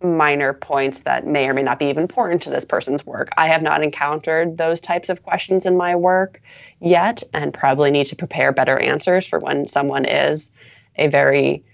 minor 0.03 0.53
points 0.53 1.01
that 1.01 1.27
may 1.27 1.49
or 1.49 1.55
may 1.55 1.63
not 1.63 1.79
be 1.79 1.87
even 1.87 2.03
important 2.03 2.43
to 2.43 2.51
this 2.51 2.65
person's 2.65 3.05
work. 3.05 3.31
I 3.37 3.49
have 3.49 3.63
not 3.63 3.83
encountered 3.83 4.57
those 4.57 4.81
types 4.81 5.09
of 5.09 5.23
questions 5.23 5.67
in 5.67 5.77
my 5.77 5.97
work 5.97 6.41
yet 6.81 7.23
and 7.35 7.53
probably 7.53 7.91
need 7.91 8.07
to 8.07 8.17
prepare 8.17 8.53
better 8.53 8.79
answers 8.79 9.27
for 9.27 9.39
when 9.41 9.67
someone 9.67 10.05
is 10.05 10.53
a 10.97 11.09
very 11.09 11.65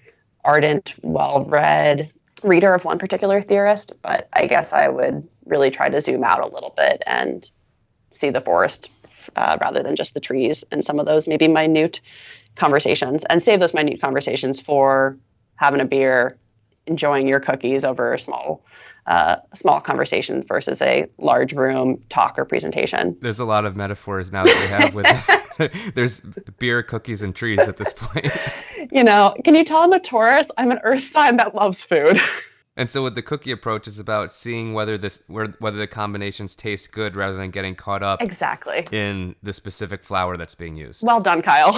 ardent, 0.43 0.95
well 1.01 1.45
read 1.45 2.09
reader 2.43 2.73
of 2.73 2.83
one 2.83 2.99
particular 2.99 3.41
theorist. 3.41 3.93
But 4.01 4.27
I 4.33 4.47
guess 4.47 4.73
I 4.73 4.87
would 4.87 5.27
really 5.45 5.69
try 5.69 5.89
to 5.89 6.01
zoom 6.01 6.23
out 6.23 6.41
a 6.41 6.47
little 6.47 6.73
bit 6.75 7.03
and 7.05 7.49
see 8.09 8.31
the 8.31 8.41
forest 8.41 8.89
uh, 9.35 9.57
rather 9.61 9.83
than 9.83 9.95
just 9.95 10.13
the 10.13 10.19
trees 10.19 10.63
and 10.71 10.83
some 10.83 10.99
of 10.99 11.05
those 11.05 11.27
maybe 11.27 11.47
minute 11.47 12.01
conversations 12.55 13.23
and 13.25 13.41
save 13.41 13.59
those 13.59 13.73
minute 13.73 14.01
conversations 14.01 14.59
for 14.59 15.17
having 15.55 15.81
a 15.81 15.85
beer, 15.85 16.37
enjoying 16.87 17.27
your 17.27 17.39
cookies 17.39 17.83
over 17.83 18.13
a 18.13 18.19
small 18.19 18.63
uh, 19.07 19.35
small 19.53 19.79
conversation 19.79 20.43
versus 20.43 20.81
a 20.81 21.05
large 21.19 21.53
room 21.53 22.01
talk 22.09 22.39
or 22.39 22.45
presentation. 22.45 23.15
There's 23.21 23.39
a 23.39 23.45
lot 23.45 23.65
of 23.65 23.75
metaphors 23.75 24.31
now 24.31 24.43
that 24.43 24.59
we 24.59 24.67
have 24.67 24.95
with 24.95 25.05
there's 25.95 26.21
beer, 26.59 26.83
cookies, 26.83 27.21
and 27.21 27.35
trees 27.35 27.59
at 27.59 27.77
this 27.77 27.93
point. 27.93 28.27
you 28.91 29.03
know, 29.03 29.35
can 29.43 29.55
you 29.55 29.63
tell 29.63 29.81
I'm 29.81 29.93
a 29.93 29.99
Taurus? 29.99 30.49
I'm 30.57 30.71
an 30.71 30.79
Earth 30.83 31.01
sign 31.01 31.37
that 31.37 31.55
loves 31.55 31.83
food. 31.83 32.19
And 32.77 32.91
so 32.91 33.03
with 33.03 33.15
the 33.15 33.21
cookie 33.21 33.51
approach, 33.51 33.87
it's 33.87 33.99
about 33.99 34.33
seeing 34.33 34.73
whether 34.73 34.97
the 34.97 35.17
whether 35.27 35.77
the 35.77 35.87
combinations 35.87 36.57
taste 36.57 36.91
good 36.91 37.15
rather 37.15 37.37
than 37.37 37.49
getting 37.49 37.73
caught 37.73 38.03
up 38.03 38.21
exactly 38.21 38.85
in 38.91 39.35
the 39.41 39.53
specific 39.53 40.03
flour 40.03 40.35
that's 40.35 40.55
being 40.55 40.75
used. 40.75 41.01
Well 41.01 41.21
done, 41.21 41.41
Kyle. 41.41 41.71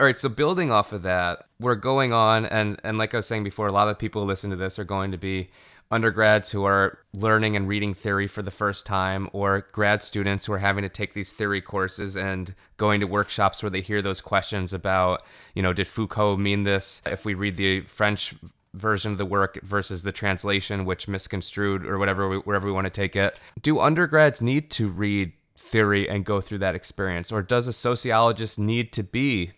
All 0.00 0.06
right, 0.06 0.18
so 0.18 0.30
building 0.30 0.72
off 0.72 0.94
of 0.94 1.02
that, 1.02 1.44
we're 1.60 1.74
going 1.74 2.10
on, 2.10 2.46
and 2.46 2.80
and 2.82 2.96
like 2.96 3.12
I 3.12 3.18
was 3.18 3.26
saying 3.26 3.44
before, 3.44 3.66
a 3.66 3.72
lot 3.72 3.88
of 3.88 3.98
people 3.98 4.22
who 4.22 4.28
listen 4.28 4.48
to 4.48 4.56
this 4.56 4.78
are 4.78 4.84
going 4.84 5.12
to 5.12 5.18
be 5.18 5.50
undergrads 5.90 6.52
who 6.52 6.64
are 6.64 7.00
learning 7.12 7.54
and 7.54 7.68
reading 7.68 7.92
theory 7.92 8.26
for 8.26 8.40
the 8.40 8.50
first 8.50 8.86
time, 8.86 9.28
or 9.34 9.66
grad 9.72 10.02
students 10.02 10.46
who 10.46 10.54
are 10.54 10.58
having 10.58 10.80
to 10.80 10.88
take 10.88 11.12
these 11.12 11.32
theory 11.32 11.60
courses 11.60 12.16
and 12.16 12.54
going 12.78 13.00
to 13.00 13.06
workshops 13.06 13.62
where 13.62 13.68
they 13.68 13.82
hear 13.82 14.00
those 14.00 14.22
questions 14.22 14.72
about, 14.72 15.22
you 15.54 15.62
know, 15.62 15.74
did 15.74 15.86
Foucault 15.86 16.38
mean 16.38 16.62
this? 16.62 17.02
If 17.04 17.26
we 17.26 17.34
read 17.34 17.58
the 17.58 17.82
French 17.82 18.34
version 18.72 19.12
of 19.12 19.18
the 19.18 19.26
work 19.26 19.60
versus 19.62 20.02
the 20.02 20.12
translation, 20.12 20.86
which 20.86 21.08
misconstrued 21.08 21.84
or 21.84 21.98
whatever, 21.98 22.38
wherever 22.38 22.66
we 22.66 22.72
want 22.72 22.86
to 22.86 22.90
take 22.90 23.16
it. 23.16 23.38
Do 23.60 23.78
undergrads 23.80 24.40
need 24.40 24.70
to 24.70 24.88
read 24.88 25.34
theory 25.58 26.08
and 26.08 26.24
go 26.24 26.40
through 26.40 26.58
that 26.58 26.74
experience, 26.74 27.30
or 27.30 27.42
does 27.42 27.66
a 27.66 27.72
sociologist 27.74 28.58
need 28.58 28.94
to 28.94 29.02
be 29.02 29.52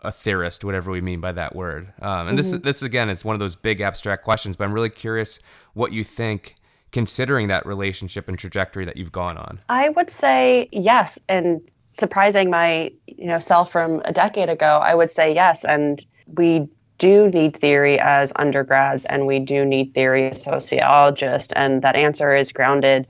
a 0.00 0.12
theorist, 0.12 0.64
whatever 0.64 0.90
we 0.90 1.00
mean 1.00 1.20
by 1.20 1.32
that 1.32 1.54
word? 1.54 1.92
Um, 2.00 2.28
and 2.28 2.38
mm-hmm. 2.38 2.50
this, 2.50 2.62
this 2.62 2.82
again 2.82 3.08
is 3.08 3.24
one 3.24 3.34
of 3.34 3.40
those 3.40 3.56
big 3.56 3.80
abstract 3.80 4.24
questions, 4.24 4.56
but 4.56 4.64
I'm 4.64 4.72
really 4.72 4.90
curious 4.90 5.38
what 5.74 5.92
you 5.92 6.04
think. 6.04 6.56
Considering 6.92 7.48
that 7.48 7.66
relationship 7.66 8.26
and 8.26 8.38
trajectory 8.38 8.84
that 8.86 8.96
you've 8.96 9.12
gone 9.12 9.36
on, 9.36 9.60
I 9.68 9.90
would 9.90 10.08
say 10.08 10.66
yes. 10.72 11.18
And 11.28 11.60
surprising 11.92 12.48
my 12.48 12.90
you 13.06 13.26
know 13.26 13.38
self 13.38 13.70
from 13.70 14.00
a 14.06 14.12
decade 14.12 14.48
ago, 14.48 14.80
I 14.82 14.94
would 14.94 15.10
say 15.10 15.34
yes. 15.34 15.64
And 15.64 16.06
we 16.36 16.68
do 16.98 17.28
need 17.28 17.56
theory 17.56 17.98
as 18.00 18.32
undergrads 18.36 19.04
and 19.06 19.26
we 19.26 19.38
do 19.38 19.64
need 19.64 19.94
theory 19.94 20.30
as 20.30 20.42
sociologists. 20.42 21.52
And 21.54 21.82
that 21.82 21.96
answer 21.96 22.34
is 22.34 22.52
grounded 22.52 23.06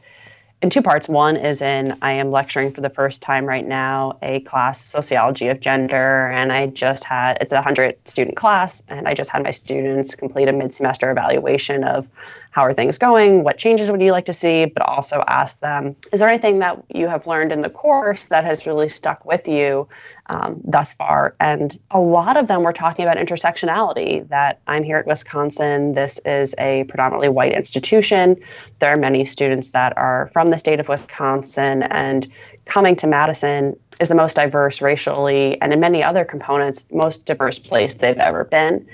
in 0.66 0.70
two 0.70 0.82
parts. 0.82 1.08
One 1.08 1.36
is 1.36 1.62
in 1.62 1.96
I 2.02 2.10
am 2.14 2.32
lecturing 2.32 2.72
for 2.72 2.80
the 2.80 2.90
first 2.90 3.22
time 3.22 3.46
right 3.46 3.64
now 3.64 4.18
a 4.20 4.40
class 4.40 4.80
sociology 4.80 5.46
of 5.46 5.60
gender, 5.60 6.26
and 6.26 6.52
I 6.52 6.66
just 6.66 7.04
had 7.04 7.38
it's 7.40 7.52
a 7.52 7.62
hundred 7.62 7.96
student 8.08 8.36
class, 8.36 8.82
and 8.88 9.06
I 9.06 9.14
just 9.14 9.30
had 9.30 9.44
my 9.44 9.52
students 9.52 10.16
complete 10.16 10.48
a 10.48 10.52
mid 10.52 10.74
semester 10.74 11.08
evaluation 11.08 11.84
of 11.84 12.08
how 12.56 12.62
are 12.62 12.72
things 12.72 12.96
going, 12.96 13.44
what 13.44 13.58
changes 13.58 13.90
would 13.90 14.00
you 14.00 14.12
like 14.12 14.24
to 14.24 14.32
see, 14.32 14.64
but 14.64 14.82
also 14.82 15.22
ask 15.28 15.60
them 15.60 15.94
is 16.10 16.20
there 16.20 16.28
anything 16.30 16.60
that 16.60 16.82
you 16.88 17.06
have 17.06 17.26
learned 17.26 17.52
in 17.52 17.60
the 17.60 17.68
course 17.68 18.24
that 18.24 18.44
has 18.44 18.66
really 18.66 18.88
stuck 18.88 19.26
with 19.26 19.46
you 19.46 19.86
um, 20.30 20.62
thus 20.64 20.94
far. 20.94 21.36
And 21.38 21.78
a 21.90 22.00
lot 22.00 22.38
of 22.38 22.48
them 22.48 22.62
were 22.62 22.72
talking 22.72 23.04
about 23.04 23.18
intersectionality, 23.18 24.26
that 24.28 24.60
I'm 24.66 24.82
here 24.82 24.96
at 24.96 25.06
Wisconsin. 25.06 25.92
This 25.92 26.18
is 26.20 26.54
a 26.56 26.84
predominantly 26.84 27.28
white 27.28 27.52
institution. 27.52 28.36
There 28.78 28.90
are 28.90 28.96
many 28.96 29.26
students 29.26 29.72
that 29.72 29.92
are 29.98 30.30
from 30.32 30.48
the 30.48 30.56
state 30.56 30.80
of 30.80 30.88
Wisconsin, 30.88 31.82
and 31.82 32.26
coming 32.64 32.96
to 32.96 33.06
Madison 33.06 33.76
is 34.00 34.08
the 34.08 34.14
most 34.14 34.36
diverse 34.36 34.82
racially 34.82 35.60
and 35.62 35.72
in 35.72 35.80
many 35.80 36.02
other 36.02 36.24
components, 36.24 36.86
most 36.92 37.24
diverse 37.24 37.58
place 37.58 37.94
they've 37.94 38.18
ever 38.18 38.44
been. 38.44 38.86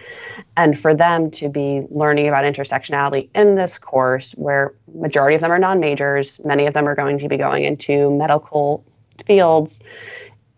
And 0.57 0.79
for 0.79 0.95
them 0.95 1.31
to 1.33 1.49
be 1.49 1.83
learning 1.91 2.29
about 2.29 2.45
intersectionality 2.45 3.29
in 3.35 3.52
this 3.55 3.79
course, 3.79 4.33
where 4.33 4.75
majority 4.95 5.35
of 5.35 5.41
them 5.41 5.51
are 5.51 5.59
non-majors, 5.59 6.45
many 6.45 6.67
of 6.67 6.75
them 6.75 6.87
are 6.87 6.95
going 6.95 7.19
to 7.19 7.29
be 7.29 7.37
going 7.37 7.65
into 7.65 8.11
medical 8.17 8.85
fields, 9.27 9.83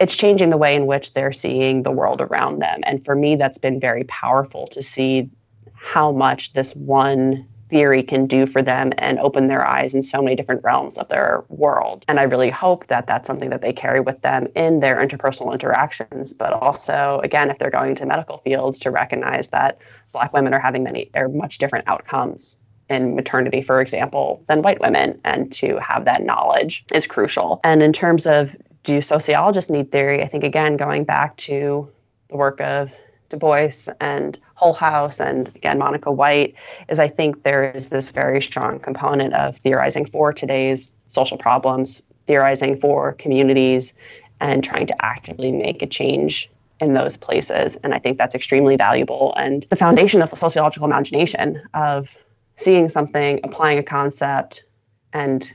it's 0.00 0.16
changing 0.16 0.50
the 0.50 0.56
way 0.56 0.74
in 0.74 0.86
which 0.86 1.12
they're 1.12 1.32
seeing 1.32 1.82
the 1.82 1.92
world 1.92 2.20
around 2.20 2.58
them. 2.58 2.80
And 2.84 3.04
for 3.04 3.14
me, 3.14 3.36
that's 3.36 3.58
been 3.58 3.78
very 3.78 4.04
powerful 4.04 4.66
to 4.68 4.82
see 4.82 5.30
how 5.74 6.12
much 6.12 6.52
this 6.52 6.74
one 6.74 7.46
theory 7.70 8.02
can 8.02 8.26
do 8.26 8.46
for 8.46 8.62
them 8.62 8.92
and 8.98 9.18
open 9.18 9.48
their 9.48 9.66
eyes 9.66 9.94
in 9.94 10.02
so 10.02 10.22
many 10.22 10.36
different 10.36 10.62
realms 10.62 10.98
of 10.98 11.08
their 11.08 11.44
world. 11.48 12.04
And 12.08 12.20
I 12.20 12.24
really 12.24 12.50
hope 12.50 12.86
that 12.88 13.06
that's 13.06 13.26
something 13.26 13.50
that 13.50 13.62
they 13.62 13.72
carry 13.72 14.00
with 14.00 14.20
them 14.22 14.48
in 14.54 14.80
their 14.80 14.96
interpersonal 14.96 15.52
interactions, 15.52 16.32
but 16.32 16.52
also, 16.52 17.20
again, 17.24 17.50
if 17.50 17.58
they're 17.58 17.70
going 17.70 17.94
to 17.96 18.06
medical 18.06 18.38
fields, 18.38 18.78
to 18.80 18.90
recognize 18.90 19.48
that 19.48 19.78
Black 20.12 20.32
women 20.32 20.54
are 20.54 20.60
having 20.60 20.84
many, 20.84 21.10
are 21.14 21.28
much 21.28 21.58
different 21.58 21.88
outcomes 21.88 22.60
in 22.90 23.16
maternity, 23.16 23.62
for 23.62 23.80
example, 23.80 24.42
than 24.48 24.62
white 24.62 24.80
women, 24.80 25.18
and 25.24 25.52
to 25.52 25.78
have 25.78 26.04
that 26.04 26.22
knowledge 26.22 26.84
is 26.92 27.06
crucial. 27.06 27.60
And 27.64 27.82
in 27.82 27.92
terms 27.92 28.26
of 28.26 28.56
do 28.82 29.00
sociologists 29.00 29.70
need 29.70 29.90
theory? 29.90 30.22
I 30.22 30.28
think, 30.28 30.44
again, 30.44 30.76
going 30.76 31.04
back 31.04 31.36
to 31.38 31.90
the 32.28 32.36
work 32.36 32.60
of 32.60 32.92
Du 33.30 33.36
Bois 33.36 33.88
and 34.00 34.38
House 34.78 35.20
and 35.20 35.54
again 35.56 35.78
Monica 35.78 36.10
White, 36.10 36.54
is 36.88 36.98
I 36.98 37.08
think 37.08 37.42
there 37.42 37.70
is 37.70 37.90
this 37.90 38.10
very 38.10 38.40
strong 38.40 38.78
component 38.78 39.34
of 39.34 39.58
theorizing 39.58 40.06
for 40.06 40.32
today's 40.32 40.92
social 41.08 41.36
problems, 41.36 42.02
theorizing 42.26 42.78
for 42.78 43.12
communities, 43.12 43.92
and 44.40 44.64
trying 44.64 44.86
to 44.86 45.04
actively 45.04 45.52
make 45.52 45.82
a 45.82 45.86
change 45.86 46.50
in 46.80 46.94
those 46.94 47.16
places. 47.16 47.76
And 47.76 47.94
I 47.94 47.98
think 47.98 48.16
that's 48.18 48.34
extremely 48.34 48.76
valuable 48.76 49.34
and 49.36 49.66
the 49.70 49.76
foundation 49.76 50.22
of 50.22 50.30
sociological 50.30 50.86
imagination 50.86 51.60
of 51.74 52.16
seeing 52.56 52.88
something, 52.88 53.40
applying 53.44 53.78
a 53.78 53.82
concept, 53.82 54.64
and 55.12 55.52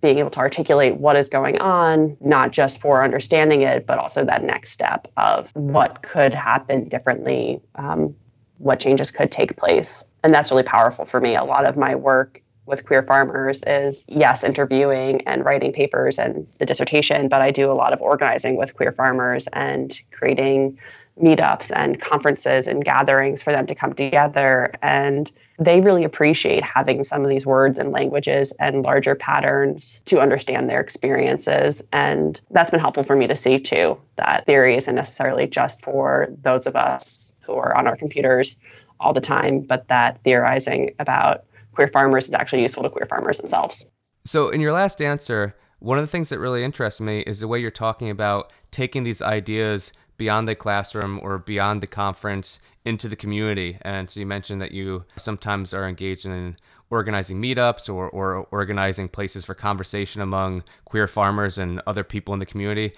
being 0.00 0.18
able 0.18 0.30
to 0.30 0.38
articulate 0.38 0.96
what 0.96 1.16
is 1.16 1.28
going 1.28 1.60
on, 1.60 2.16
not 2.20 2.52
just 2.52 2.80
for 2.80 3.02
understanding 3.02 3.62
it, 3.62 3.86
but 3.86 3.98
also 3.98 4.24
that 4.24 4.44
next 4.44 4.70
step 4.70 5.08
of 5.16 5.50
what 5.54 6.02
could 6.02 6.32
happen 6.32 6.88
differently, 6.88 7.60
um, 7.74 8.14
what 8.58 8.78
changes 8.78 9.10
could 9.10 9.32
take 9.32 9.56
place. 9.56 10.08
And 10.22 10.32
that's 10.32 10.50
really 10.50 10.62
powerful 10.62 11.04
for 11.04 11.20
me. 11.20 11.34
A 11.34 11.44
lot 11.44 11.64
of 11.64 11.76
my 11.76 11.94
work 11.94 12.42
with 12.66 12.84
queer 12.84 13.02
farmers 13.02 13.62
is 13.66 14.04
yes, 14.08 14.44
interviewing 14.44 15.26
and 15.26 15.44
writing 15.44 15.72
papers 15.72 16.18
and 16.18 16.44
the 16.58 16.66
dissertation, 16.66 17.28
but 17.28 17.40
I 17.40 17.50
do 17.50 17.70
a 17.70 17.72
lot 17.72 17.92
of 17.92 18.00
organizing 18.00 18.56
with 18.56 18.76
queer 18.76 18.92
farmers 18.92 19.48
and 19.52 19.98
creating 20.12 20.78
meetups 21.22 21.72
and 21.74 22.00
conferences 22.00 22.66
and 22.66 22.84
gatherings 22.84 23.42
for 23.42 23.52
them 23.52 23.66
to 23.66 23.74
come 23.74 23.92
together. 23.92 24.72
And 24.82 25.30
they 25.58 25.80
really 25.80 26.04
appreciate 26.04 26.62
having 26.62 27.02
some 27.04 27.24
of 27.24 27.30
these 27.30 27.44
words 27.44 27.78
and 27.78 27.90
languages 27.90 28.52
and 28.60 28.82
larger 28.82 29.14
patterns 29.14 30.00
to 30.06 30.20
understand 30.20 30.70
their 30.70 30.80
experiences. 30.80 31.82
And 31.92 32.40
that's 32.50 32.70
been 32.70 32.80
helpful 32.80 33.02
for 33.02 33.16
me 33.16 33.26
to 33.26 33.36
see 33.36 33.58
too, 33.58 33.98
that 34.16 34.46
theory 34.46 34.76
isn't 34.76 34.94
necessarily 34.94 35.46
just 35.46 35.82
for 35.82 36.28
those 36.42 36.66
of 36.66 36.76
us 36.76 37.36
who 37.42 37.54
are 37.54 37.76
on 37.76 37.86
our 37.86 37.96
computers 37.96 38.56
all 39.00 39.12
the 39.12 39.20
time, 39.20 39.60
but 39.60 39.88
that 39.88 40.22
theorizing 40.22 40.94
about 40.98 41.44
queer 41.72 41.88
farmers 41.88 42.28
is 42.28 42.34
actually 42.34 42.62
useful 42.62 42.82
to 42.82 42.90
queer 42.90 43.06
farmers 43.06 43.38
themselves. 43.38 43.90
So, 44.24 44.50
in 44.50 44.60
your 44.60 44.72
last 44.72 45.00
answer, 45.00 45.54
one 45.78 45.96
of 45.96 46.02
the 46.02 46.10
things 46.10 46.28
that 46.30 46.38
really 46.38 46.64
interests 46.64 47.00
me 47.00 47.20
is 47.20 47.40
the 47.40 47.48
way 47.48 47.60
you're 47.60 47.70
talking 47.70 48.10
about 48.10 48.52
taking 48.70 49.04
these 49.04 49.22
ideas 49.22 49.92
beyond 50.18 50.48
the 50.48 50.54
classroom 50.54 51.18
or 51.22 51.38
beyond 51.38 51.80
the 51.80 51.86
conference 51.86 52.58
into 52.84 53.08
the 53.08 53.16
community. 53.16 53.78
And 53.82 54.10
so 54.10 54.20
you 54.20 54.26
mentioned 54.26 54.60
that 54.60 54.72
you 54.72 55.04
sometimes 55.16 55.72
are 55.72 55.88
engaged 55.88 56.26
in 56.26 56.56
organizing 56.90 57.40
meetups 57.40 57.88
or, 57.88 58.08
or 58.10 58.46
organizing 58.50 59.08
places 59.08 59.44
for 59.44 59.54
conversation 59.54 60.20
among 60.20 60.64
queer 60.84 61.06
farmers 61.06 61.56
and 61.56 61.80
other 61.86 62.04
people 62.04 62.34
in 62.34 62.40
the 62.40 62.46
community. 62.46 62.92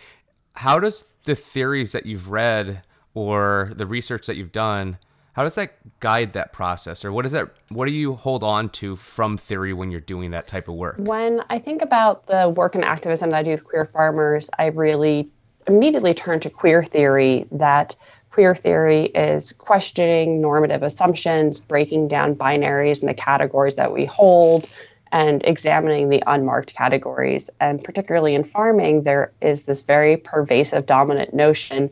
How 0.56 0.80
does 0.80 1.04
the 1.24 1.34
theories 1.34 1.92
that 1.92 2.06
you've 2.06 2.30
read 2.30 2.82
or 3.14 3.72
the 3.76 3.86
research 3.86 4.26
that 4.26 4.36
you've 4.36 4.52
done 4.52 4.98
how 5.32 5.44
does 5.44 5.54
that 5.54 6.00
guide 6.00 6.32
that 6.32 6.52
process 6.52 7.04
or 7.04 7.12
what 7.12 7.24
is 7.24 7.32
that 7.32 7.48
what 7.68 7.86
do 7.86 7.92
you 7.92 8.14
hold 8.14 8.42
on 8.42 8.68
to 8.68 8.96
from 8.96 9.36
theory 9.36 9.72
when 9.72 9.90
you're 9.90 10.00
doing 10.00 10.32
that 10.32 10.46
type 10.46 10.68
of 10.68 10.74
work 10.74 10.96
when 10.98 11.42
i 11.50 11.58
think 11.58 11.82
about 11.82 12.26
the 12.26 12.48
work 12.48 12.74
and 12.74 12.84
activism 12.84 13.30
that 13.30 13.38
i 13.38 13.42
do 13.42 13.50
with 13.50 13.64
queer 13.64 13.84
farmers 13.84 14.50
i 14.58 14.66
really 14.66 15.30
immediately 15.66 16.14
turn 16.14 16.40
to 16.40 16.50
queer 16.50 16.82
theory 16.82 17.46
that 17.52 17.96
queer 18.30 18.54
theory 18.54 19.06
is 19.06 19.52
questioning 19.52 20.40
normative 20.40 20.82
assumptions, 20.82 21.60
breaking 21.60 22.08
down 22.08 22.34
binaries 22.34 23.00
and 23.00 23.08
the 23.08 23.14
categories 23.14 23.74
that 23.74 23.92
we 23.92 24.04
hold, 24.04 24.68
and 25.12 25.42
examining 25.44 26.08
the 26.08 26.22
unmarked 26.26 26.74
categories. 26.74 27.50
And 27.60 27.82
particularly 27.82 28.34
in 28.34 28.44
farming, 28.44 29.02
there 29.02 29.32
is 29.40 29.64
this 29.64 29.82
very 29.82 30.16
pervasive 30.16 30.86
dominant 30.86 31.34
notion 31.34 31.90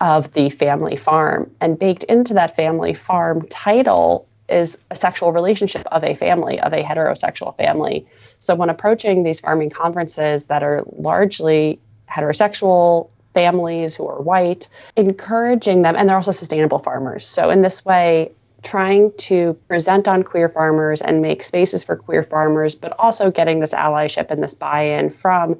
of 0.00 0.32
the 0.32 0.48
family 0.48 0.94
farm. 0.94 1.50
And 1.60 1.78
baked 1.78 2.04
into 2.04 2.34
that 2.34 2.54
family 2.54 2.94
farm 2.94 3.42
title 3.48 4.28
is 4.48 4.78
a 4.90 4.94
sexual 4.94 5.32
relationship 5.32 5.86
of 5.90 6.04
a 6.04 6.14
family, 6.14 6.60
of 6.60 6.72
a 6.72 6.82
heterosexual 6.82 7.56
family. 7.56 8.06
So 8.38 8.54
when 8.54 8.70
approaching 8.70 9.22
these 9.22 9.40
farming 9.40 9.70
conferences 9.70 10.46
that 10.46 10.62
are 10.62 10.84
largely 10.86 11.80
heterosexual 12.10 13.10
families 13.34 13.94
who 13.94 14.06
are 14.06 14.20
white, 14.20 14.68
encouraging 14.96 15.82
them, 15.82 15.94
and 15.96 16.08
they're 16.08 16.16
also 16.16 16.32
sustainable 16.32 16.78
farmers. 16.78 17.26
So, 17.26 17.50
in 17.50 17.60
this 17.60 17.84
way, 17.84 18.32
trying 18.62 19.12
to 19.18 19.54
present 19.68 20.08
on 20.08 20.22
queer 20.22 20.48
farmers 20.48 21.00
and 21.00 21.22
make 21.22 21.42
spaces 21.42 21.84
for 21.84 21.96
queer 21.96 22.22
farmers, 22.22 22.74
but 22.74 22.92
also 22.98 23.30
getting 23.30 23.60
this 23.60 23.72
allyship 23.72 24.30
and 24.30 24.42
this 24.42 24.54
buy 24.54 24.82
in 24.82 25.10
from 25.10 25.58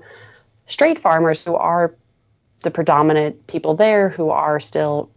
straight 0.67 0.99
farmers 0.99 1.45
who 1.45 1.55
are 1.55 1.95
the 2.63 2.71
predominant 2.71 3.47
people 3.47 3.75
there 3.75 4.09
who 4.09 4.31
are 4.31 4.59
still 4.59 5.11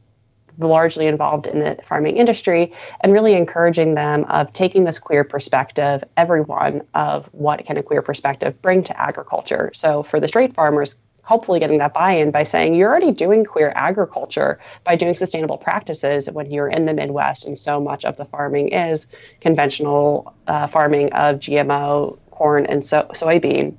largely 0.60 1.08
involved 1.08 1.48
in 1.48 1.60
the 1.60 1.78
farming 1.84 2.18
industry 2.18 2.72
and 3.02 3.14
really 3.14 3.34
encouraging 3.34 3.96
them 3.96 4.26
of 4.26 4.52
taking 4.54 4.84
this 4.84 5.00
queer 5.00 5.24
perspective 5.24 6.04
everyone 6.18 6.82
of 6.94 7.28
what 7.34 7.64
can 7.66 7.78
a 7.78 7.84
queer 7.84 8.02
perspective 8.02 8.62
bring 8.62 8.84
to 8.84 9.00
agriculture 9.00 9.72
so 9.74 10.04
for 10.04 10.20
the 10.20 10.28
straight 10.28 10.54
farmers 10.54 10.98
hopefully 11.24 11.60
getting 11.60 11.78
that 11.78 11.94
buy-in 11.94 12.32
by 12.32 12.44
saying 12.44 12.74
you're 12.74 12.90
already 12.90 13.12
doing 13.12 13.46
queer 13.46 13.72
agriculture 13.76 14.60
by 14.84 14.96
doing 14.96 15.16
sustainable 15.16 15.58
practices 15.58 16.30
when 16.30 16.50
you're 16.50 16.68
in 16.68 16.86
the 16.86 16.94
midwest 16.94 17.46
and 17.46 17.58
so 17.58 17.80
much 17.80 18.06
of 18.06 18.18
the 18.18 18.26
farming 18.26 18.70
is 18.70 19.08
conventional 19.40 20.34
uh, 20.48 20.68
farming 20.68 21.12
of 21.14 21.38
gmo 21.38 22.18
corn 22.42 22.66
and 22.66 22.86
so- 22.86 23.10
soybean. 23.14 23.76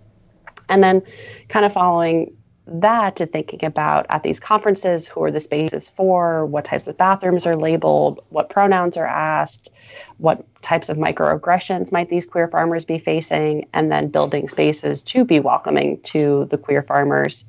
And 0.68 0.84
then 0.84 1.02
kind 1.48 1.66
of 1.66 1.72
following 1.72 2.36
that 2.66 3.16
to 3.16 3.26
thinking 3.26 3.64
about 3.64 4.06
at 4.08 4.22
these 4.22 4.38
conferences 4.38 5.06
who 5.06 5.22
are 5.24 5.32
the 5.32 5.40
spaces 5.40 5.88
for, 5.88 6.44
what 6.44 6.64
types 6.64 6.86
of 6.86 6.96
bathrooms 6.96 7.44
are 7.44 7.56
labeled, 7.56 8.24
what 8.28 8.48
pronouns 8.48 8.96
are 8.96 9.06
asked, 9.06 9.70
what 10.18 10.44
types 10.62 10.88
of 10.88 10.96
microaggressions 10.96 11.92
might 11.92 12.08
these 12.08 12.26
queer 12.26 12.48
farmers 12.48 12.84
be 12.84 12.98
facing, 12.98 13.68
and 13.72 13.90
then 13.90 14.08
building 14.08 14.48
spaces 14.48 15.02
to 15.02 15.24
be 15.24 15.40
welcoming 15.40 16.00
to 16.02 16.46
the 16.46 16.58
queer 16.58 16.82
farmers. 16.82 17.44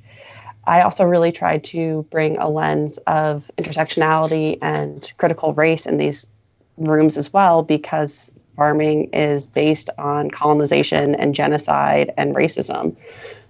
I 0.65 0.81
also 0.81 1.03
really 1.03 1.31
tried 1.31 1.63
to 1.65 2.03
bring 2.09 2.37
a 2.37 2.49
lens 2.49 2.97
of 2.99 3.51
intersectionality 3.57 4.57
and 4.61 5.11
critical 5.17 5.53
race 5.53 5.85
in 5.85 5.97
these 5.97 6.27
rooms 6.77 7.17
as 7.17 7.33
well 7.33 7.63
because 7.63 8.31
farming 8.55 9.09
is 9.13 9.47
based 9.47 9.89
on 9.97 10.31
colonization 10.31 11.15
and 11.15 11.35
genocide 11.35 12.13
and 12.17 12.35
racism. 12.35 12.95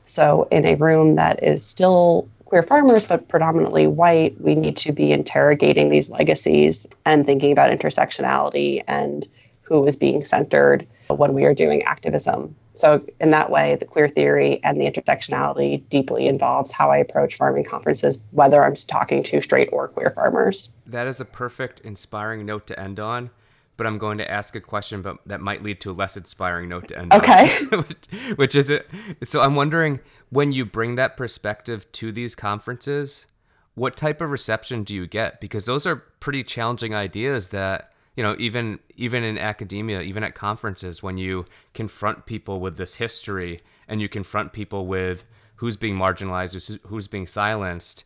So, 0.06 0.48
in 0.52 0.66
a 0.66 0.76
room 0.76 1.12
that 1.12 1.44
is 1.44 1.66
still 1.66 2.28
queer 2.54 2.62
farmers, 2.62 3.04
but 3.04 3.28
predominantly 3.30 3.88
white, 3.88 4.40
we 4.40 4.54
need 4.54 4.78
to 4.78 4.92
be 4.92 5.12
interrogating 5.12 5.90
these 5.90 6.12
legacies 6.12 6.86
and 7.04 7.26
thinking 7.26 7.52
about 7.52 7.72
intersectionality 7.72 8.84
and 8.88 9.28
who 9.64 9.84
is 9.88 9.96
being 9.96 10.24
centered 10.24 10.86
when 11.08 11.34
we 11.34 11.46
are 11.46 11.56
doing 11.56 11.82
activism. 11.82 12.56
So, 12.76 13.04
in 13.20 13.32
that 13.32 13.50
way, 13.50 13.76
the 13.78 13.86
queer 13.86 14.08
theory 14.08 14.60
and 14.64 14.80
the 14.80 14.86
intersectionality 14.86 15.82
deeply 15.90 16.28
involves 16.28 16.72
how 16.72 16.92
I 16.92 16.98
approach 16.98 17.38
farming 17.38 17.64
conferences, 17.64 18.24
whether 18.30 18.64
I'm 18.64 18.76
talking 18.76 19.24
to 19.24 19.42
straight 19.42 19.70
or 19.72 19.88
queer 19.88 20.12
farmers. 20.12 20.70
That 20.86 21.08
is 21.08 21.20
a 21.20 21.26
perfect, 21.26 21.80
inspiring 21.80 22.46
note 22.46 22.68
to 22.68 22.80
end 22.80 23.00
on 23.00 23.32
but 23.76 23.88
I'm 23.88 23.98
going 23.98 24.18
to 24.20 24.30
ask 24.30 24.56
a 24.56 24.62
question, 24.62 25.02
but 25.02 25.18
that 25.26 25.42
might 25.42 25.64
lead 25.64 25.82
to 25.82 25.92
a 25.92 25.94
less 25.94 26.16
inspiring 26.16 26.70
note 26.70 26.88
to 26.90 26.98
end. 27.00 27.12
On. 27.12 27.20
Okay. 27.20 27.50
which, 27.76 28.36
which 28.36 28.56
is 28.56 28.70
it? 28.70 28.88
So 29.24 29.42
I'm 29.42 29.56
wondering 29.56 30.00
when 30.34 30.52
you 30.52 30.66
bring 30.66 30.96
that 30.96 31.16
perspective 31.16 31.90
to 31.92 32.12
these 32.12 32.34
conferences, 32.34 33.28
what 33.76 33.96
type 33.96 34.20
of 34.20 34.32
reception 34.32 34.84
do 34.84 34.96
you 34.96 35.06
get? 35.06 35.40
Because 35.40 35.66
those 35.66 35.86
are 35.86 35.98
pretty 36.20 36.44
challenging 36.44 36.96
ideas 36.96 37.50
that 37.50 37.92
you 38.16 38.24
know 38.24 38.36
even 38.40 38.80
even 38.96 39.24
in 39.24 39.38
academia 39.38 40.02
even 40.02 40.24
at 40.24 40.36
conferences 40.36 41.02
when 41.02 41.18
you 41.18 41.46
confront 41.74 42.26
people 42.26 42.60
with 42.60 42.78
this 42.78 42.96
history 42.96 43.62
and 43.88 44.02
you 44.02 44.08
confront 44.08 44.54
people 44.54 44.86
with 44.86 45.26
who's 45.56 45.78
being 45.78 45.96
marginalized 45.96 46.80
who's 46.86 47.08
being 47.08 47.26
silenced 47.26 48.04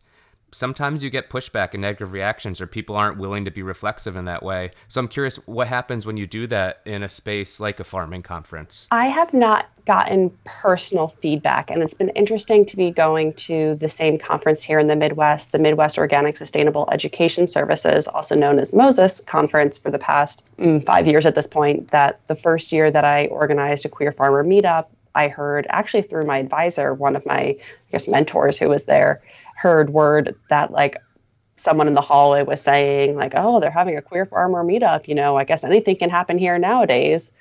sometimes 0.50 1.02
you 1.02 1.10
get 1.10 1.28
pushback 1.28 1.70
and 1.72 1.82
negative 1.82 2.12
reactions 2.12 2.60
or 2.60 2.66
people 2.66 2.96
aren't 2.96 3.18
willing 3.18 3.44
to 3.44 3.50
be 3.50 3.62
reflexive 3.62 4.16
in 4.16 4.24
that 4.26 4.42
way. 4.42 4.70
So 4.88 5.00
I'm 5.00 5.08
curious 5.08 5.36
what 5.46 5.68
happens 5.68 6.06
when 6.06 6.16
you 6.16 6.26
do 6.26 6.46
that 6.48 6.80
in 6.84 7.02
a 7.02 7.08
space 7.08 7.60
like 7.60 7.80
a 7.80 7.84
farming 7.84 8.22
conference? 8.22 8.86
I 8.90 9.06
have 9.06 9.32
not 9.34 9.68
gotten 9.86 10.30
personal 10.44 11.08
feedback 11.08 11.70
and 11.70 11.82
it's 11.82 11.94
been 11.94 12.10
interesting 12.10 12.66
to 12.66 12.76
be 12.76 12.90
going 12.90 13.32
to 13.32 13.74
the 13.76 13.88
same 13.88 14.18
conference 14.18 14.62
here 14.62 14.78
in 14.78 14.86
the 14.86 14.96
Midwest, 14.96 15.52
the 15.52 15.58
Midwest 15.58 15.96
Organic 15.96 16.36
Sustainable 16.36 16.88
Education 16.92 17.46
Services, 17.46 18.06
also 18.06 18.34
known 18.34 18.58
as 18.58 18.72
MOSES 18.72 19.24
conference 19.26 19.78
for 19.78 19.90
the 19.90 19.98
past 19.98 20.44
mm, 20.58 20.84
5 20.84 21.08
years 21.08 21.24
at 21.24 21.34
this 21.34 21.46
point 21.46 21.90
that 21.90 22.20
the 22.26 22.36
first 22.36 22.70
year 22.70 22.90
that 22.90 23.04
I 23.04 23.26
organized 23.26 23.86
a 23.86 23.88
queer 23.88 24.12
farmer 24.12 24.44
meetup 24.44 24.86
I 25.18 25.28
heard 25.28 25.66
actually 25.70 26.02
through 26.02 26.26
my 26.26 26.38
advisor, 26.38 26.94
one 26.94 27.16
of 27.16 27.26
my 27.26 27.40
I 27.40 27.56
guess 27.90 28.06
mentors 28.06 28.58
who 28.58 28.68
was 28.68 28.84
there, 28.84 29.20
heard 29.58 29.90
word 29.90 30.36
that 30.50 30.70
like 30.70 30.96
someone 31.56 31.88
in 31.88 31.94
the 31.94 32.00
hallway 32.00 32.44
was 32.44 32.60
saying 32.60 33.16
like, 33.16 33.32
"Oh, 33.34 33.58
they're 33.58 33.70
having 33.70 33.96
a 33.96 34.02
queer 34.02 34.24
farmer 34.24 34.64
meetup." 34.64 35.08
You 35.08 35.16
know, 35.16 35.36
I 35.36 35.44
guess 35.44 35.64
anything 35.64 35.96
can 35.96 36.10
happen 36.10 36.38
here 36.38 36.58
nowadays. 36.58 37.32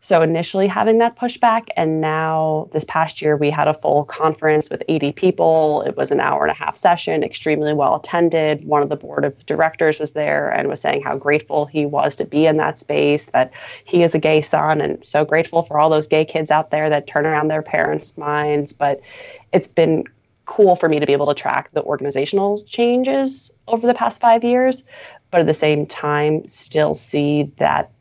So 0.00 0.22
initially 0.22 0.68
having 0.68 0.98
that 0.98 1.16
pushback, 1.16 1.68
and 1.76 2.00
now 2.00 2.68
this 2.72 2.84
past 2.84 3.20
year 3.20 3.36
we 3.36 3.50
had 3.50 3.66
a 3.66 3.74
full 3.74 4.04
conference 4.04 4.70
with 4.70 4.82
80 4.88 5.10
people. 5.12 5.82
It 5.82 5.96
was 5.96 6.12
an 6.12 6.20
hour 6.20 6.44
and 6.44 6.52
a 6.52 6.54
half 6.54 6.76
session, 6.76 7.24
extremely 7.24 7.74
well 7.74 7.96
attended. 7.96 8.64
One 8.64 8.80
of 8.80 8.90
the 8.90 8.96
board 8.96 9.24
of 9.24 9.44
directors 9.44 9.98
was 9.98 10.12
there 10.12 10.50
and 10.50 10.68
was 10.68 10.80
saying 10.80 11.02
how 11.02 11.18
grateful 11.18 11.66
he 11.66 11.84
was 11.84 12.14
to 12.16 12.24
be 12.24 12.46
in 12.46 12.58
that 12.58 12.78
space, 12.78 13.26
that 13.30 13.50
he 13.84 14.04
is 14.04 14.14
a 14.14 14.20
gay 14.20 14.40
son, 14.40 14.80
and 14.80 15.04
so 15.04 15.24
grateful 15.24 15.64
for 15.64 15.78
all 15.80 15.90
those 15.90 16.06
gay 16.06 16.24
kids 16.24 16.50
out 16.50 16.70
there 16.70 16.88
that 16.88 17.08
turn 17.08 17.26
around 17.26 17.48
their 17.48 17.62
parents' 17.62 18.16
minds. 18.16 18.72
But 18.72 19.00
it's 19.52 19.68
been 19.68 20.04
cool 20.48 20.74
for 20.74 20.88
me 20.88 20.98
to 20.98 21.06
be 21.06 21.12
able 21.12 21.26
to 21.26 21.34
track 21.34 21.70
the 21.72 21.82
organizational 21.82 22.60
changes 22.64 23.52
over 23.68 23.86
the 23.86 23.94
past 23.94 24.20
five 24.20 24.42
years, 24.42 24.82
but 25.30 25.42
at 25.42 25.46
the 25.46 25.54
same 25.54 25.86
time, 25.86 26.48
still 26.48 26.94
see 26.94 27.52
that 27.58 27.92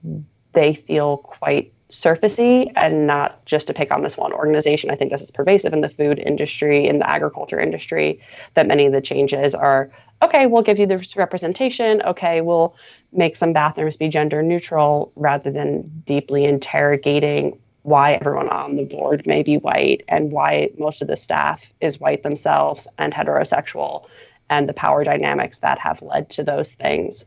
they 0.53 0.73
feel 0.73 1.17
quite 1.17 1.73
surfacey 1.89 2.71
and 2.75 3.05
not 3.05 3.45
just 3.45 3.67
to 3.67 3.73
pick 3.73 3.91
on 3.91 4.01
this 4.01 4.17
one 4.17 4.33
organization. 4.33 4.89
I 4.89 4.95
think 4.95 5.11
this 5.11 5.21
is 5.21 5.29
pervasive 5.29 5.73
in 5.73 5.81
the 5.81 5.89
food 5.89 6.19
industry, 6.19 6.87
in 6.87 6.99
the 6.99 7.09
agriculture 7.09 7.59
industry, 7.59 8.19
that 8.55 8.65
many 8.65 8.85
of 8.85 8.93
the 8.93 9.01
changes 9.01 9.53
are 9.53 9.91
okay, 10.21 10.47
we'll 10.47 10.63
give 10.63 10.79
you 10.79 10.87
this 10.87 11.15
representation. 11.15 12.01
Okay, 12.01 12.41
we'll 12.41 12.75
make 13.11 13.35
some 13.35 13.51
bathrooms 13.51 13.97
be 13.97 14.09
gender 14.09 14.41
neutral 14.41 15.11
rather 15.15 15.51
than 15.51 16.01
deeply 16.05 16.45
interrogating 16.45 17.59
why 17.87 18.11
everyone 18.11 18.49
on 18.49 18.75
the 18.75 18.83
board 18.83 19.25
may 19.25 19.41
be 19.41 19.55
white 19.59 20.03
and 20.09 20.29
why 20.29 20.69
most 20.77 21.01
of 21.01 21.07
the 21.07 21.15
staff 21.15 21.71
is 21.79 22.01
white 22.01 22.21
themselves 22.21 22.85
and 22.97 23.13
heterosexual 23.13 24.05
and 24.49 24.67
the 24.67 24.73
power 24.73 25.05
dynamics 25.05 25.59
that 25.59 25.79
have 25.79 26.01
led 26.01 26.29
to 26.29 26.43
those 26.43 26.73
things. 26.73 27.23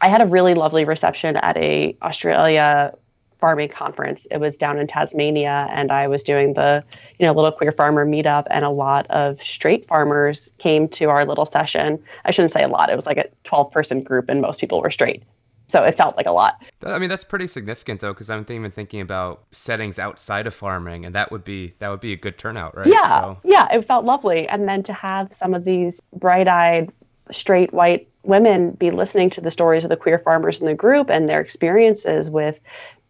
I 0.00 0.08
had 0.08 0.22
a 0.22 0.26
really 0.26 0.54
lovely 0.54 0.86
reception 0.86 1.36
at 1.36 1.54
a 1.58 1.94
Australia 2.00 2.94
farming 3.40 3.68
conference. 3.68 4.26
It 4.30 4.38
was 4.38 4.56
down 4.56 4.78
in 4.78 4.86
Tasmania, 4.86 5.68
and 5.70 5.92
I 5.92 6.06
was 6.06 6.22
doing 6.22 6.54
the, 6.54 6.82
you 7.18 7.26
know, 7.26 7.32
little 7.32 7.52
queer 7.52 7.72
farmer 7.72 8.06
meetup, 8.06 8.46
and 8.50 8.64
a 8.64 8.70
lot 8.70 9.06
of 9.10 9.42
straight 9.42 9.86
farmers 9.86 10.50
came 10.56 10.88
to 10.88 11.10
our 11.10 11.26
little 11.26 11.46
session. 11.46 12.02
I 12.24 12.30
shouldn't 12.30 12.52
say 12.52 12.62
a 12.62 12.68
lot; 12.68 12.88
it 12.88 12.96
was 12.96 13.04
like 13.04 13.18
a 13.18 13.28
12 13.44 13.70
person 13.70 14.02
group, 14.02 14.30
and 14.30 14.40
most 14.40 14.60
people 14.60 14.80
were 14.80 14.90
straight. 14.90 15.22
So 15.70 15.84
it 15.84 15.94
felt 15.94 16.16
like 16.16 16.26
a 16.26 16.32
lot. 16.32 16.60
I 16.84 16.98
mean, 16.98 17.08
that's 17.08 17.24
pretty 17.24 17.46
significant 17.46 18.00
though, 18.00 18.12
because 18.12 18.28
I'm 18.28 18.44
even 18.48 18.70
thinking 18.70 19.00
about 19.00 19.44
settings 19.52 19.98
outside 19.98 20.46
of 20.46 20.54
farming, 20.54 21.06
and 21.06 21.14
that 21.14 21.30
would 21.30 21.44
be 21.44 21.74
that 21.78 21.88
would 21.88 22.00
be 22.00 22.12
a 22.12 22.16
good 22.16 22.38
turnout, 22.38 22.76
right? 22.76 22.88
Yeah, 22.88 23.36
so. 23.36 23.48
yeah, 23.48 23.68
it 23.72 23.82
felt 23.86 24.04
lovely, 24.04 24.48
and 24.48 24.68
then 24.68 24.82
to 24.82 24.92
have 24.92 25.32
some 25.32 25.54
of 25.54 25.64
these 25.64 26.00
bright-eyed, 26.14 26.90
straight 27.30 27.72
white 27.72 28.08
women 28.24 28.72
be 28.72 28.90
listening 28.90 29.30
to 29.30 29.40
the 29.40 29.50
stories 29.50 29.84
of 29.84 29.90
the 29.90 29.96
queer 29.96 30.18
farmers 30.18 30.60
in 30.60 30.66
the 30.66 30.74
group 30.74 31.08
and 31.08 31.28
their 31.28 31.40
experiences 31.40 32.28
with 32.28 32.60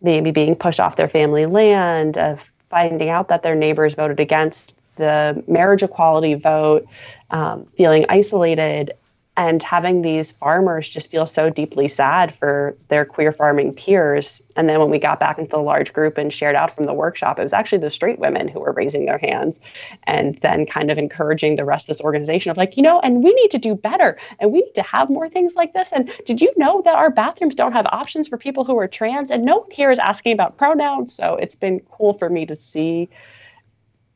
maybe 0.03 0.31
being 0.31 0.55
pushed 0.55 0.81
off 0.81 0.97
their 0.97 1.09
family 1.09 1.47
land, 1.47 2.19
of 2.19 2.51
finding 2.69 3.09
out 3.09 3.29
that 3.29 3.43
their 3.43 3.55
neighbors 3.55 3.95
voted 3.95 4.21
against 4.21 4.79
the 4.97 5.43
marriage 5.49 5.83
equality 5.83 6.35
vote, 6.35 6.85
um, 7.31 7.67
feeling 7.77 8.05
isolated, 8.09 8.93
and 9.41 9.63
having 9.63 10.03
these 10.03 10.33
farmers 10.33 10.87
just 10.87 11.11
feel 11.11 11.25
so 11.25 11.49
deeply 11.49 11.89
sad 11.89 12.35
for 12.35 12.77
their 12.89 13.07
queer 13.07 13.33
farming 13.33 13.73
peers. 13.73 14.43
And 14.55 14.69
then 14.69 14.79
when 14.81 14.91
we 14.91 14.99
got 14.99 15.19
back 15.19 15.39
into 15.39 15.49
the 15.49 15.63
large 15.63 15.95
group 15.95 16.19
and 16.19 16.31
shared 16.31 16.55
out 16.55 16.75
from 16.75 16.85
the 16.85 16.93
workshop, 16.93 17.39
it 17.39 17.43
was 17.43 17.55
actually 17.55 17.79
the 17.79 17.89
straight 17.89 18.19
women 18.19 18.49
who 18.49 18.61
were 18.61 18.73
raising 18.73 19.07
their 19.07 19.17
hands 19.17 19.59
and 20.03 20.39
then 20.43 20.67
kind 20.67 20.91
of 20.91 20.99
encouraging 20.99 21.57
the 21.57 21.65
rest 21.65 21.85
of 21.85 21.89
this 21.89 22.03
organization 22.03 22.51
of 22.51 22.59
like, 22.59 22.77
you 22.77 22.83
know, 22.83 23.01
and 23.01 23.25
we 23.25 23.33
need 23.33 23.51
to 23.51 23.57
do 23.57 23.75
better 23.75 24.19
and 24.41 24.53
we 24.53 24.61
need 24.61 24.75
to 24.75 24.83
have 24.83 25.09
more 25.09 25.27
things 25.27 25.55
like 25.55 25.73
this. 25.73 25.91
And 25.91 26.13
did 26.27 26.43
you 26.43 26.53
know 26.59 26.83
that 26.83 26.97
our 26.97 27.09
bathrooms 27.09 27.55
don't 27.55 27.73
have 27.73 27.87
options 27.87 28.29
for 28.29 28.37
people 28.37 28.65
who 28.65 28.79
are 28.79 28.89
trans? 28.89 29.31
And 29.31 29.47
no 29.47 29.61
one 29.61 29.71
here 29.71 29.91
is 29.91 29.99
asking 29.99 30.35
about 30.35 30.59
pronouns. 30.59 31.15
So 31.15 31.37
it's 31.37 31.57
been 31.57 31.81
cool 31.91 32.13
for 32.13 32.29
me 32.29 32.45
to 32.45 32.55
see 32.55 33.09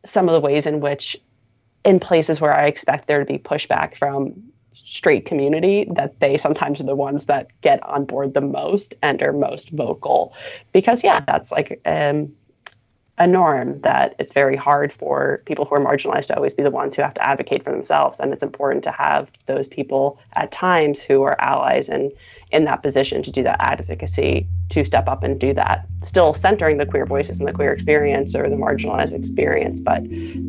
some 0.05 0.29
of 0.29 0.35
the 0.35 0.43
ways 0.43 0.67
in 0.67 0.81
which 0.81 1.17
in 1.83 1.99
places 1.99 2.43
where 2.43 2.55
I 2.55 2.67
expect 2.67 3.07
there 3.07 3.21
to 3.21 3.25
be 3.25 3.39
pushback 3.39 3.97
from 3.97 4.53
straight 4.95 5.25
community 5.25 5.87
that 5.97 6.21
they 6.21 6.37
sometimes 6.37 6.81
are 6.81 6.85
the 6.85 6.95
ones 6.95 7.27
that 7.27 7.49
get 7.63 7.83
on 7.83 8.05
board 8.05 8.33
the 8.33 8.41
most 8.41 8.95
and 9.03 9.21
are 9.23 9.33
most 9.33 9.71
vocal. 9.71 10.33
Because 10.73 11.03
yeah 11.03 11.21
that's 11.21 11.51
like 11.51 11.81
um, 11.85 12.33
a 13.19 13.27
norm 13.27 13.81
that 13.81 14.15
it's 14.21 14.33
very 14.33 14.57
hard 14.57 14.93
for 14.93 15.43
people 15.47 15.65
who 15.65 15.75
are 15.75 15.81
marginalized 15.81 16.29
to 16.29 16.37
always 16.37 16.55
be 16.55 16.63
the 16.63 16.71
ones 16.71 16.95
who 16.95 17.03
have 17.03 17.15
to 17.15 17.27
advocate 17.27 17.65
for 17.65 17.73
themselves. 17.73 18.21
And 18.21 18.33
it's 18.33 18.43
important 18.43 18.85
to 18.85 18.93
have 18.93 19.33
those 19.47 19.67
people 19.67 20.21
at 20.35 20.53
times 20.53 21.03
who 21.03 21.25
are 21.25 21.41
allies 21.41 21.89
and 21.89 22.13
in 22.53 22.65
that 22.65 22.83
position 22.83 23.21
to 23.25 23.33
do 23.33 23.43
that 23.43 23.61
advocacy 23.61 24.47
to 24.71 24.85
step 24.85 25.09
up 25.09 25.25
and 25.25 25.41
do 25.41 25.53
that. 25.55 25.87
Still 26.03 26.35
centering 26.35 26.79
the 26.79 26.87
queer 26.87 27.07
voices 27.07 27.41
and 27.41 27.49
the 27.49 27.53
queer 27.53 27.73
experience 27.73 28.35
or 28.37 28.49
the 28.49 28.57
marginalized 28.57 29.13
experience 29.13 29.81
but 29.81 30.05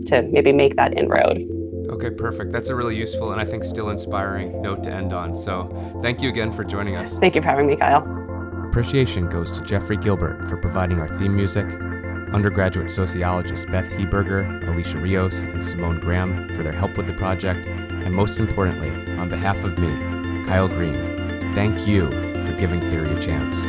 to 0.05 0.21
maybe 0.31 0.51
make 0.51 0.75
that 0.75 0.95
inroad 0.95 1.64
Okay, 1.89 2.09
perfect. 2.09 2.51
That's 2.51 2.69
a 2.69 2.75
really 2.75 2.95
useful 2.95 3.31
and 3.31 3.41
I 3.41 3.45
think 3.45 3.63
still 3.63 3.89
inspiring 3.89 4.61
note 4.61 4.83
to 4.83 4.91
end 4.91 5.13
on. 5.13 5.35
So 5.35 5.99
thank 6.01 6.21
you 6.21 6.29
again 6.29 6.51
for 6.51 6.63
joining 6.63 6.95
us. 6.95 7.15
Thank 7.17 7.35
you 7.35 7.41
for 7.41 7.47
having 7.47 7.67
me, 7.67 7.75
Kyle. 7.75 8.03
Appreciation 8.67 9.29
goes 9.29 9.51
to 9.53 9.61
Jeffrey 9.61 9.95
Gilbert 9.95 10.49
for 10.49 10.57
providing 10.57 10.99
our 10.99 11.07
theme 11.17 11.35
music, 11.35 11.65
undergraduate 12.33 12.91
sociologists 12.91 13.65
Beth 13.65 13.85
Heberger, 13.85 14.67
Alicia 14.67 14.99
Rios, 14.99 15.41
and 15.41 15.65
Simone 15.65 15.99
Graham 15.99 16.53
for 16.55 16.63
their 16.63 16.73
help 16.73 16.97
with 16.97 17.07
the 17.07 17.13
project, 17.13 17.65
and 17.67 18.13
most 18.13 18.37
importantly, 18.37 18.89
on 19.17 19.29
behalf 19.29 19.63
of 19.63 19.77
me, 19.77 19.87
Kyle 20.45 20.67
Green, 20.67 21.53
thank 21.55 21.87
you 21.87 22.09
for 22.45 22.53
giving 22.59 22.81
theory 22.81 23.15
a 23.15 23.21
chance. 23.21 23.65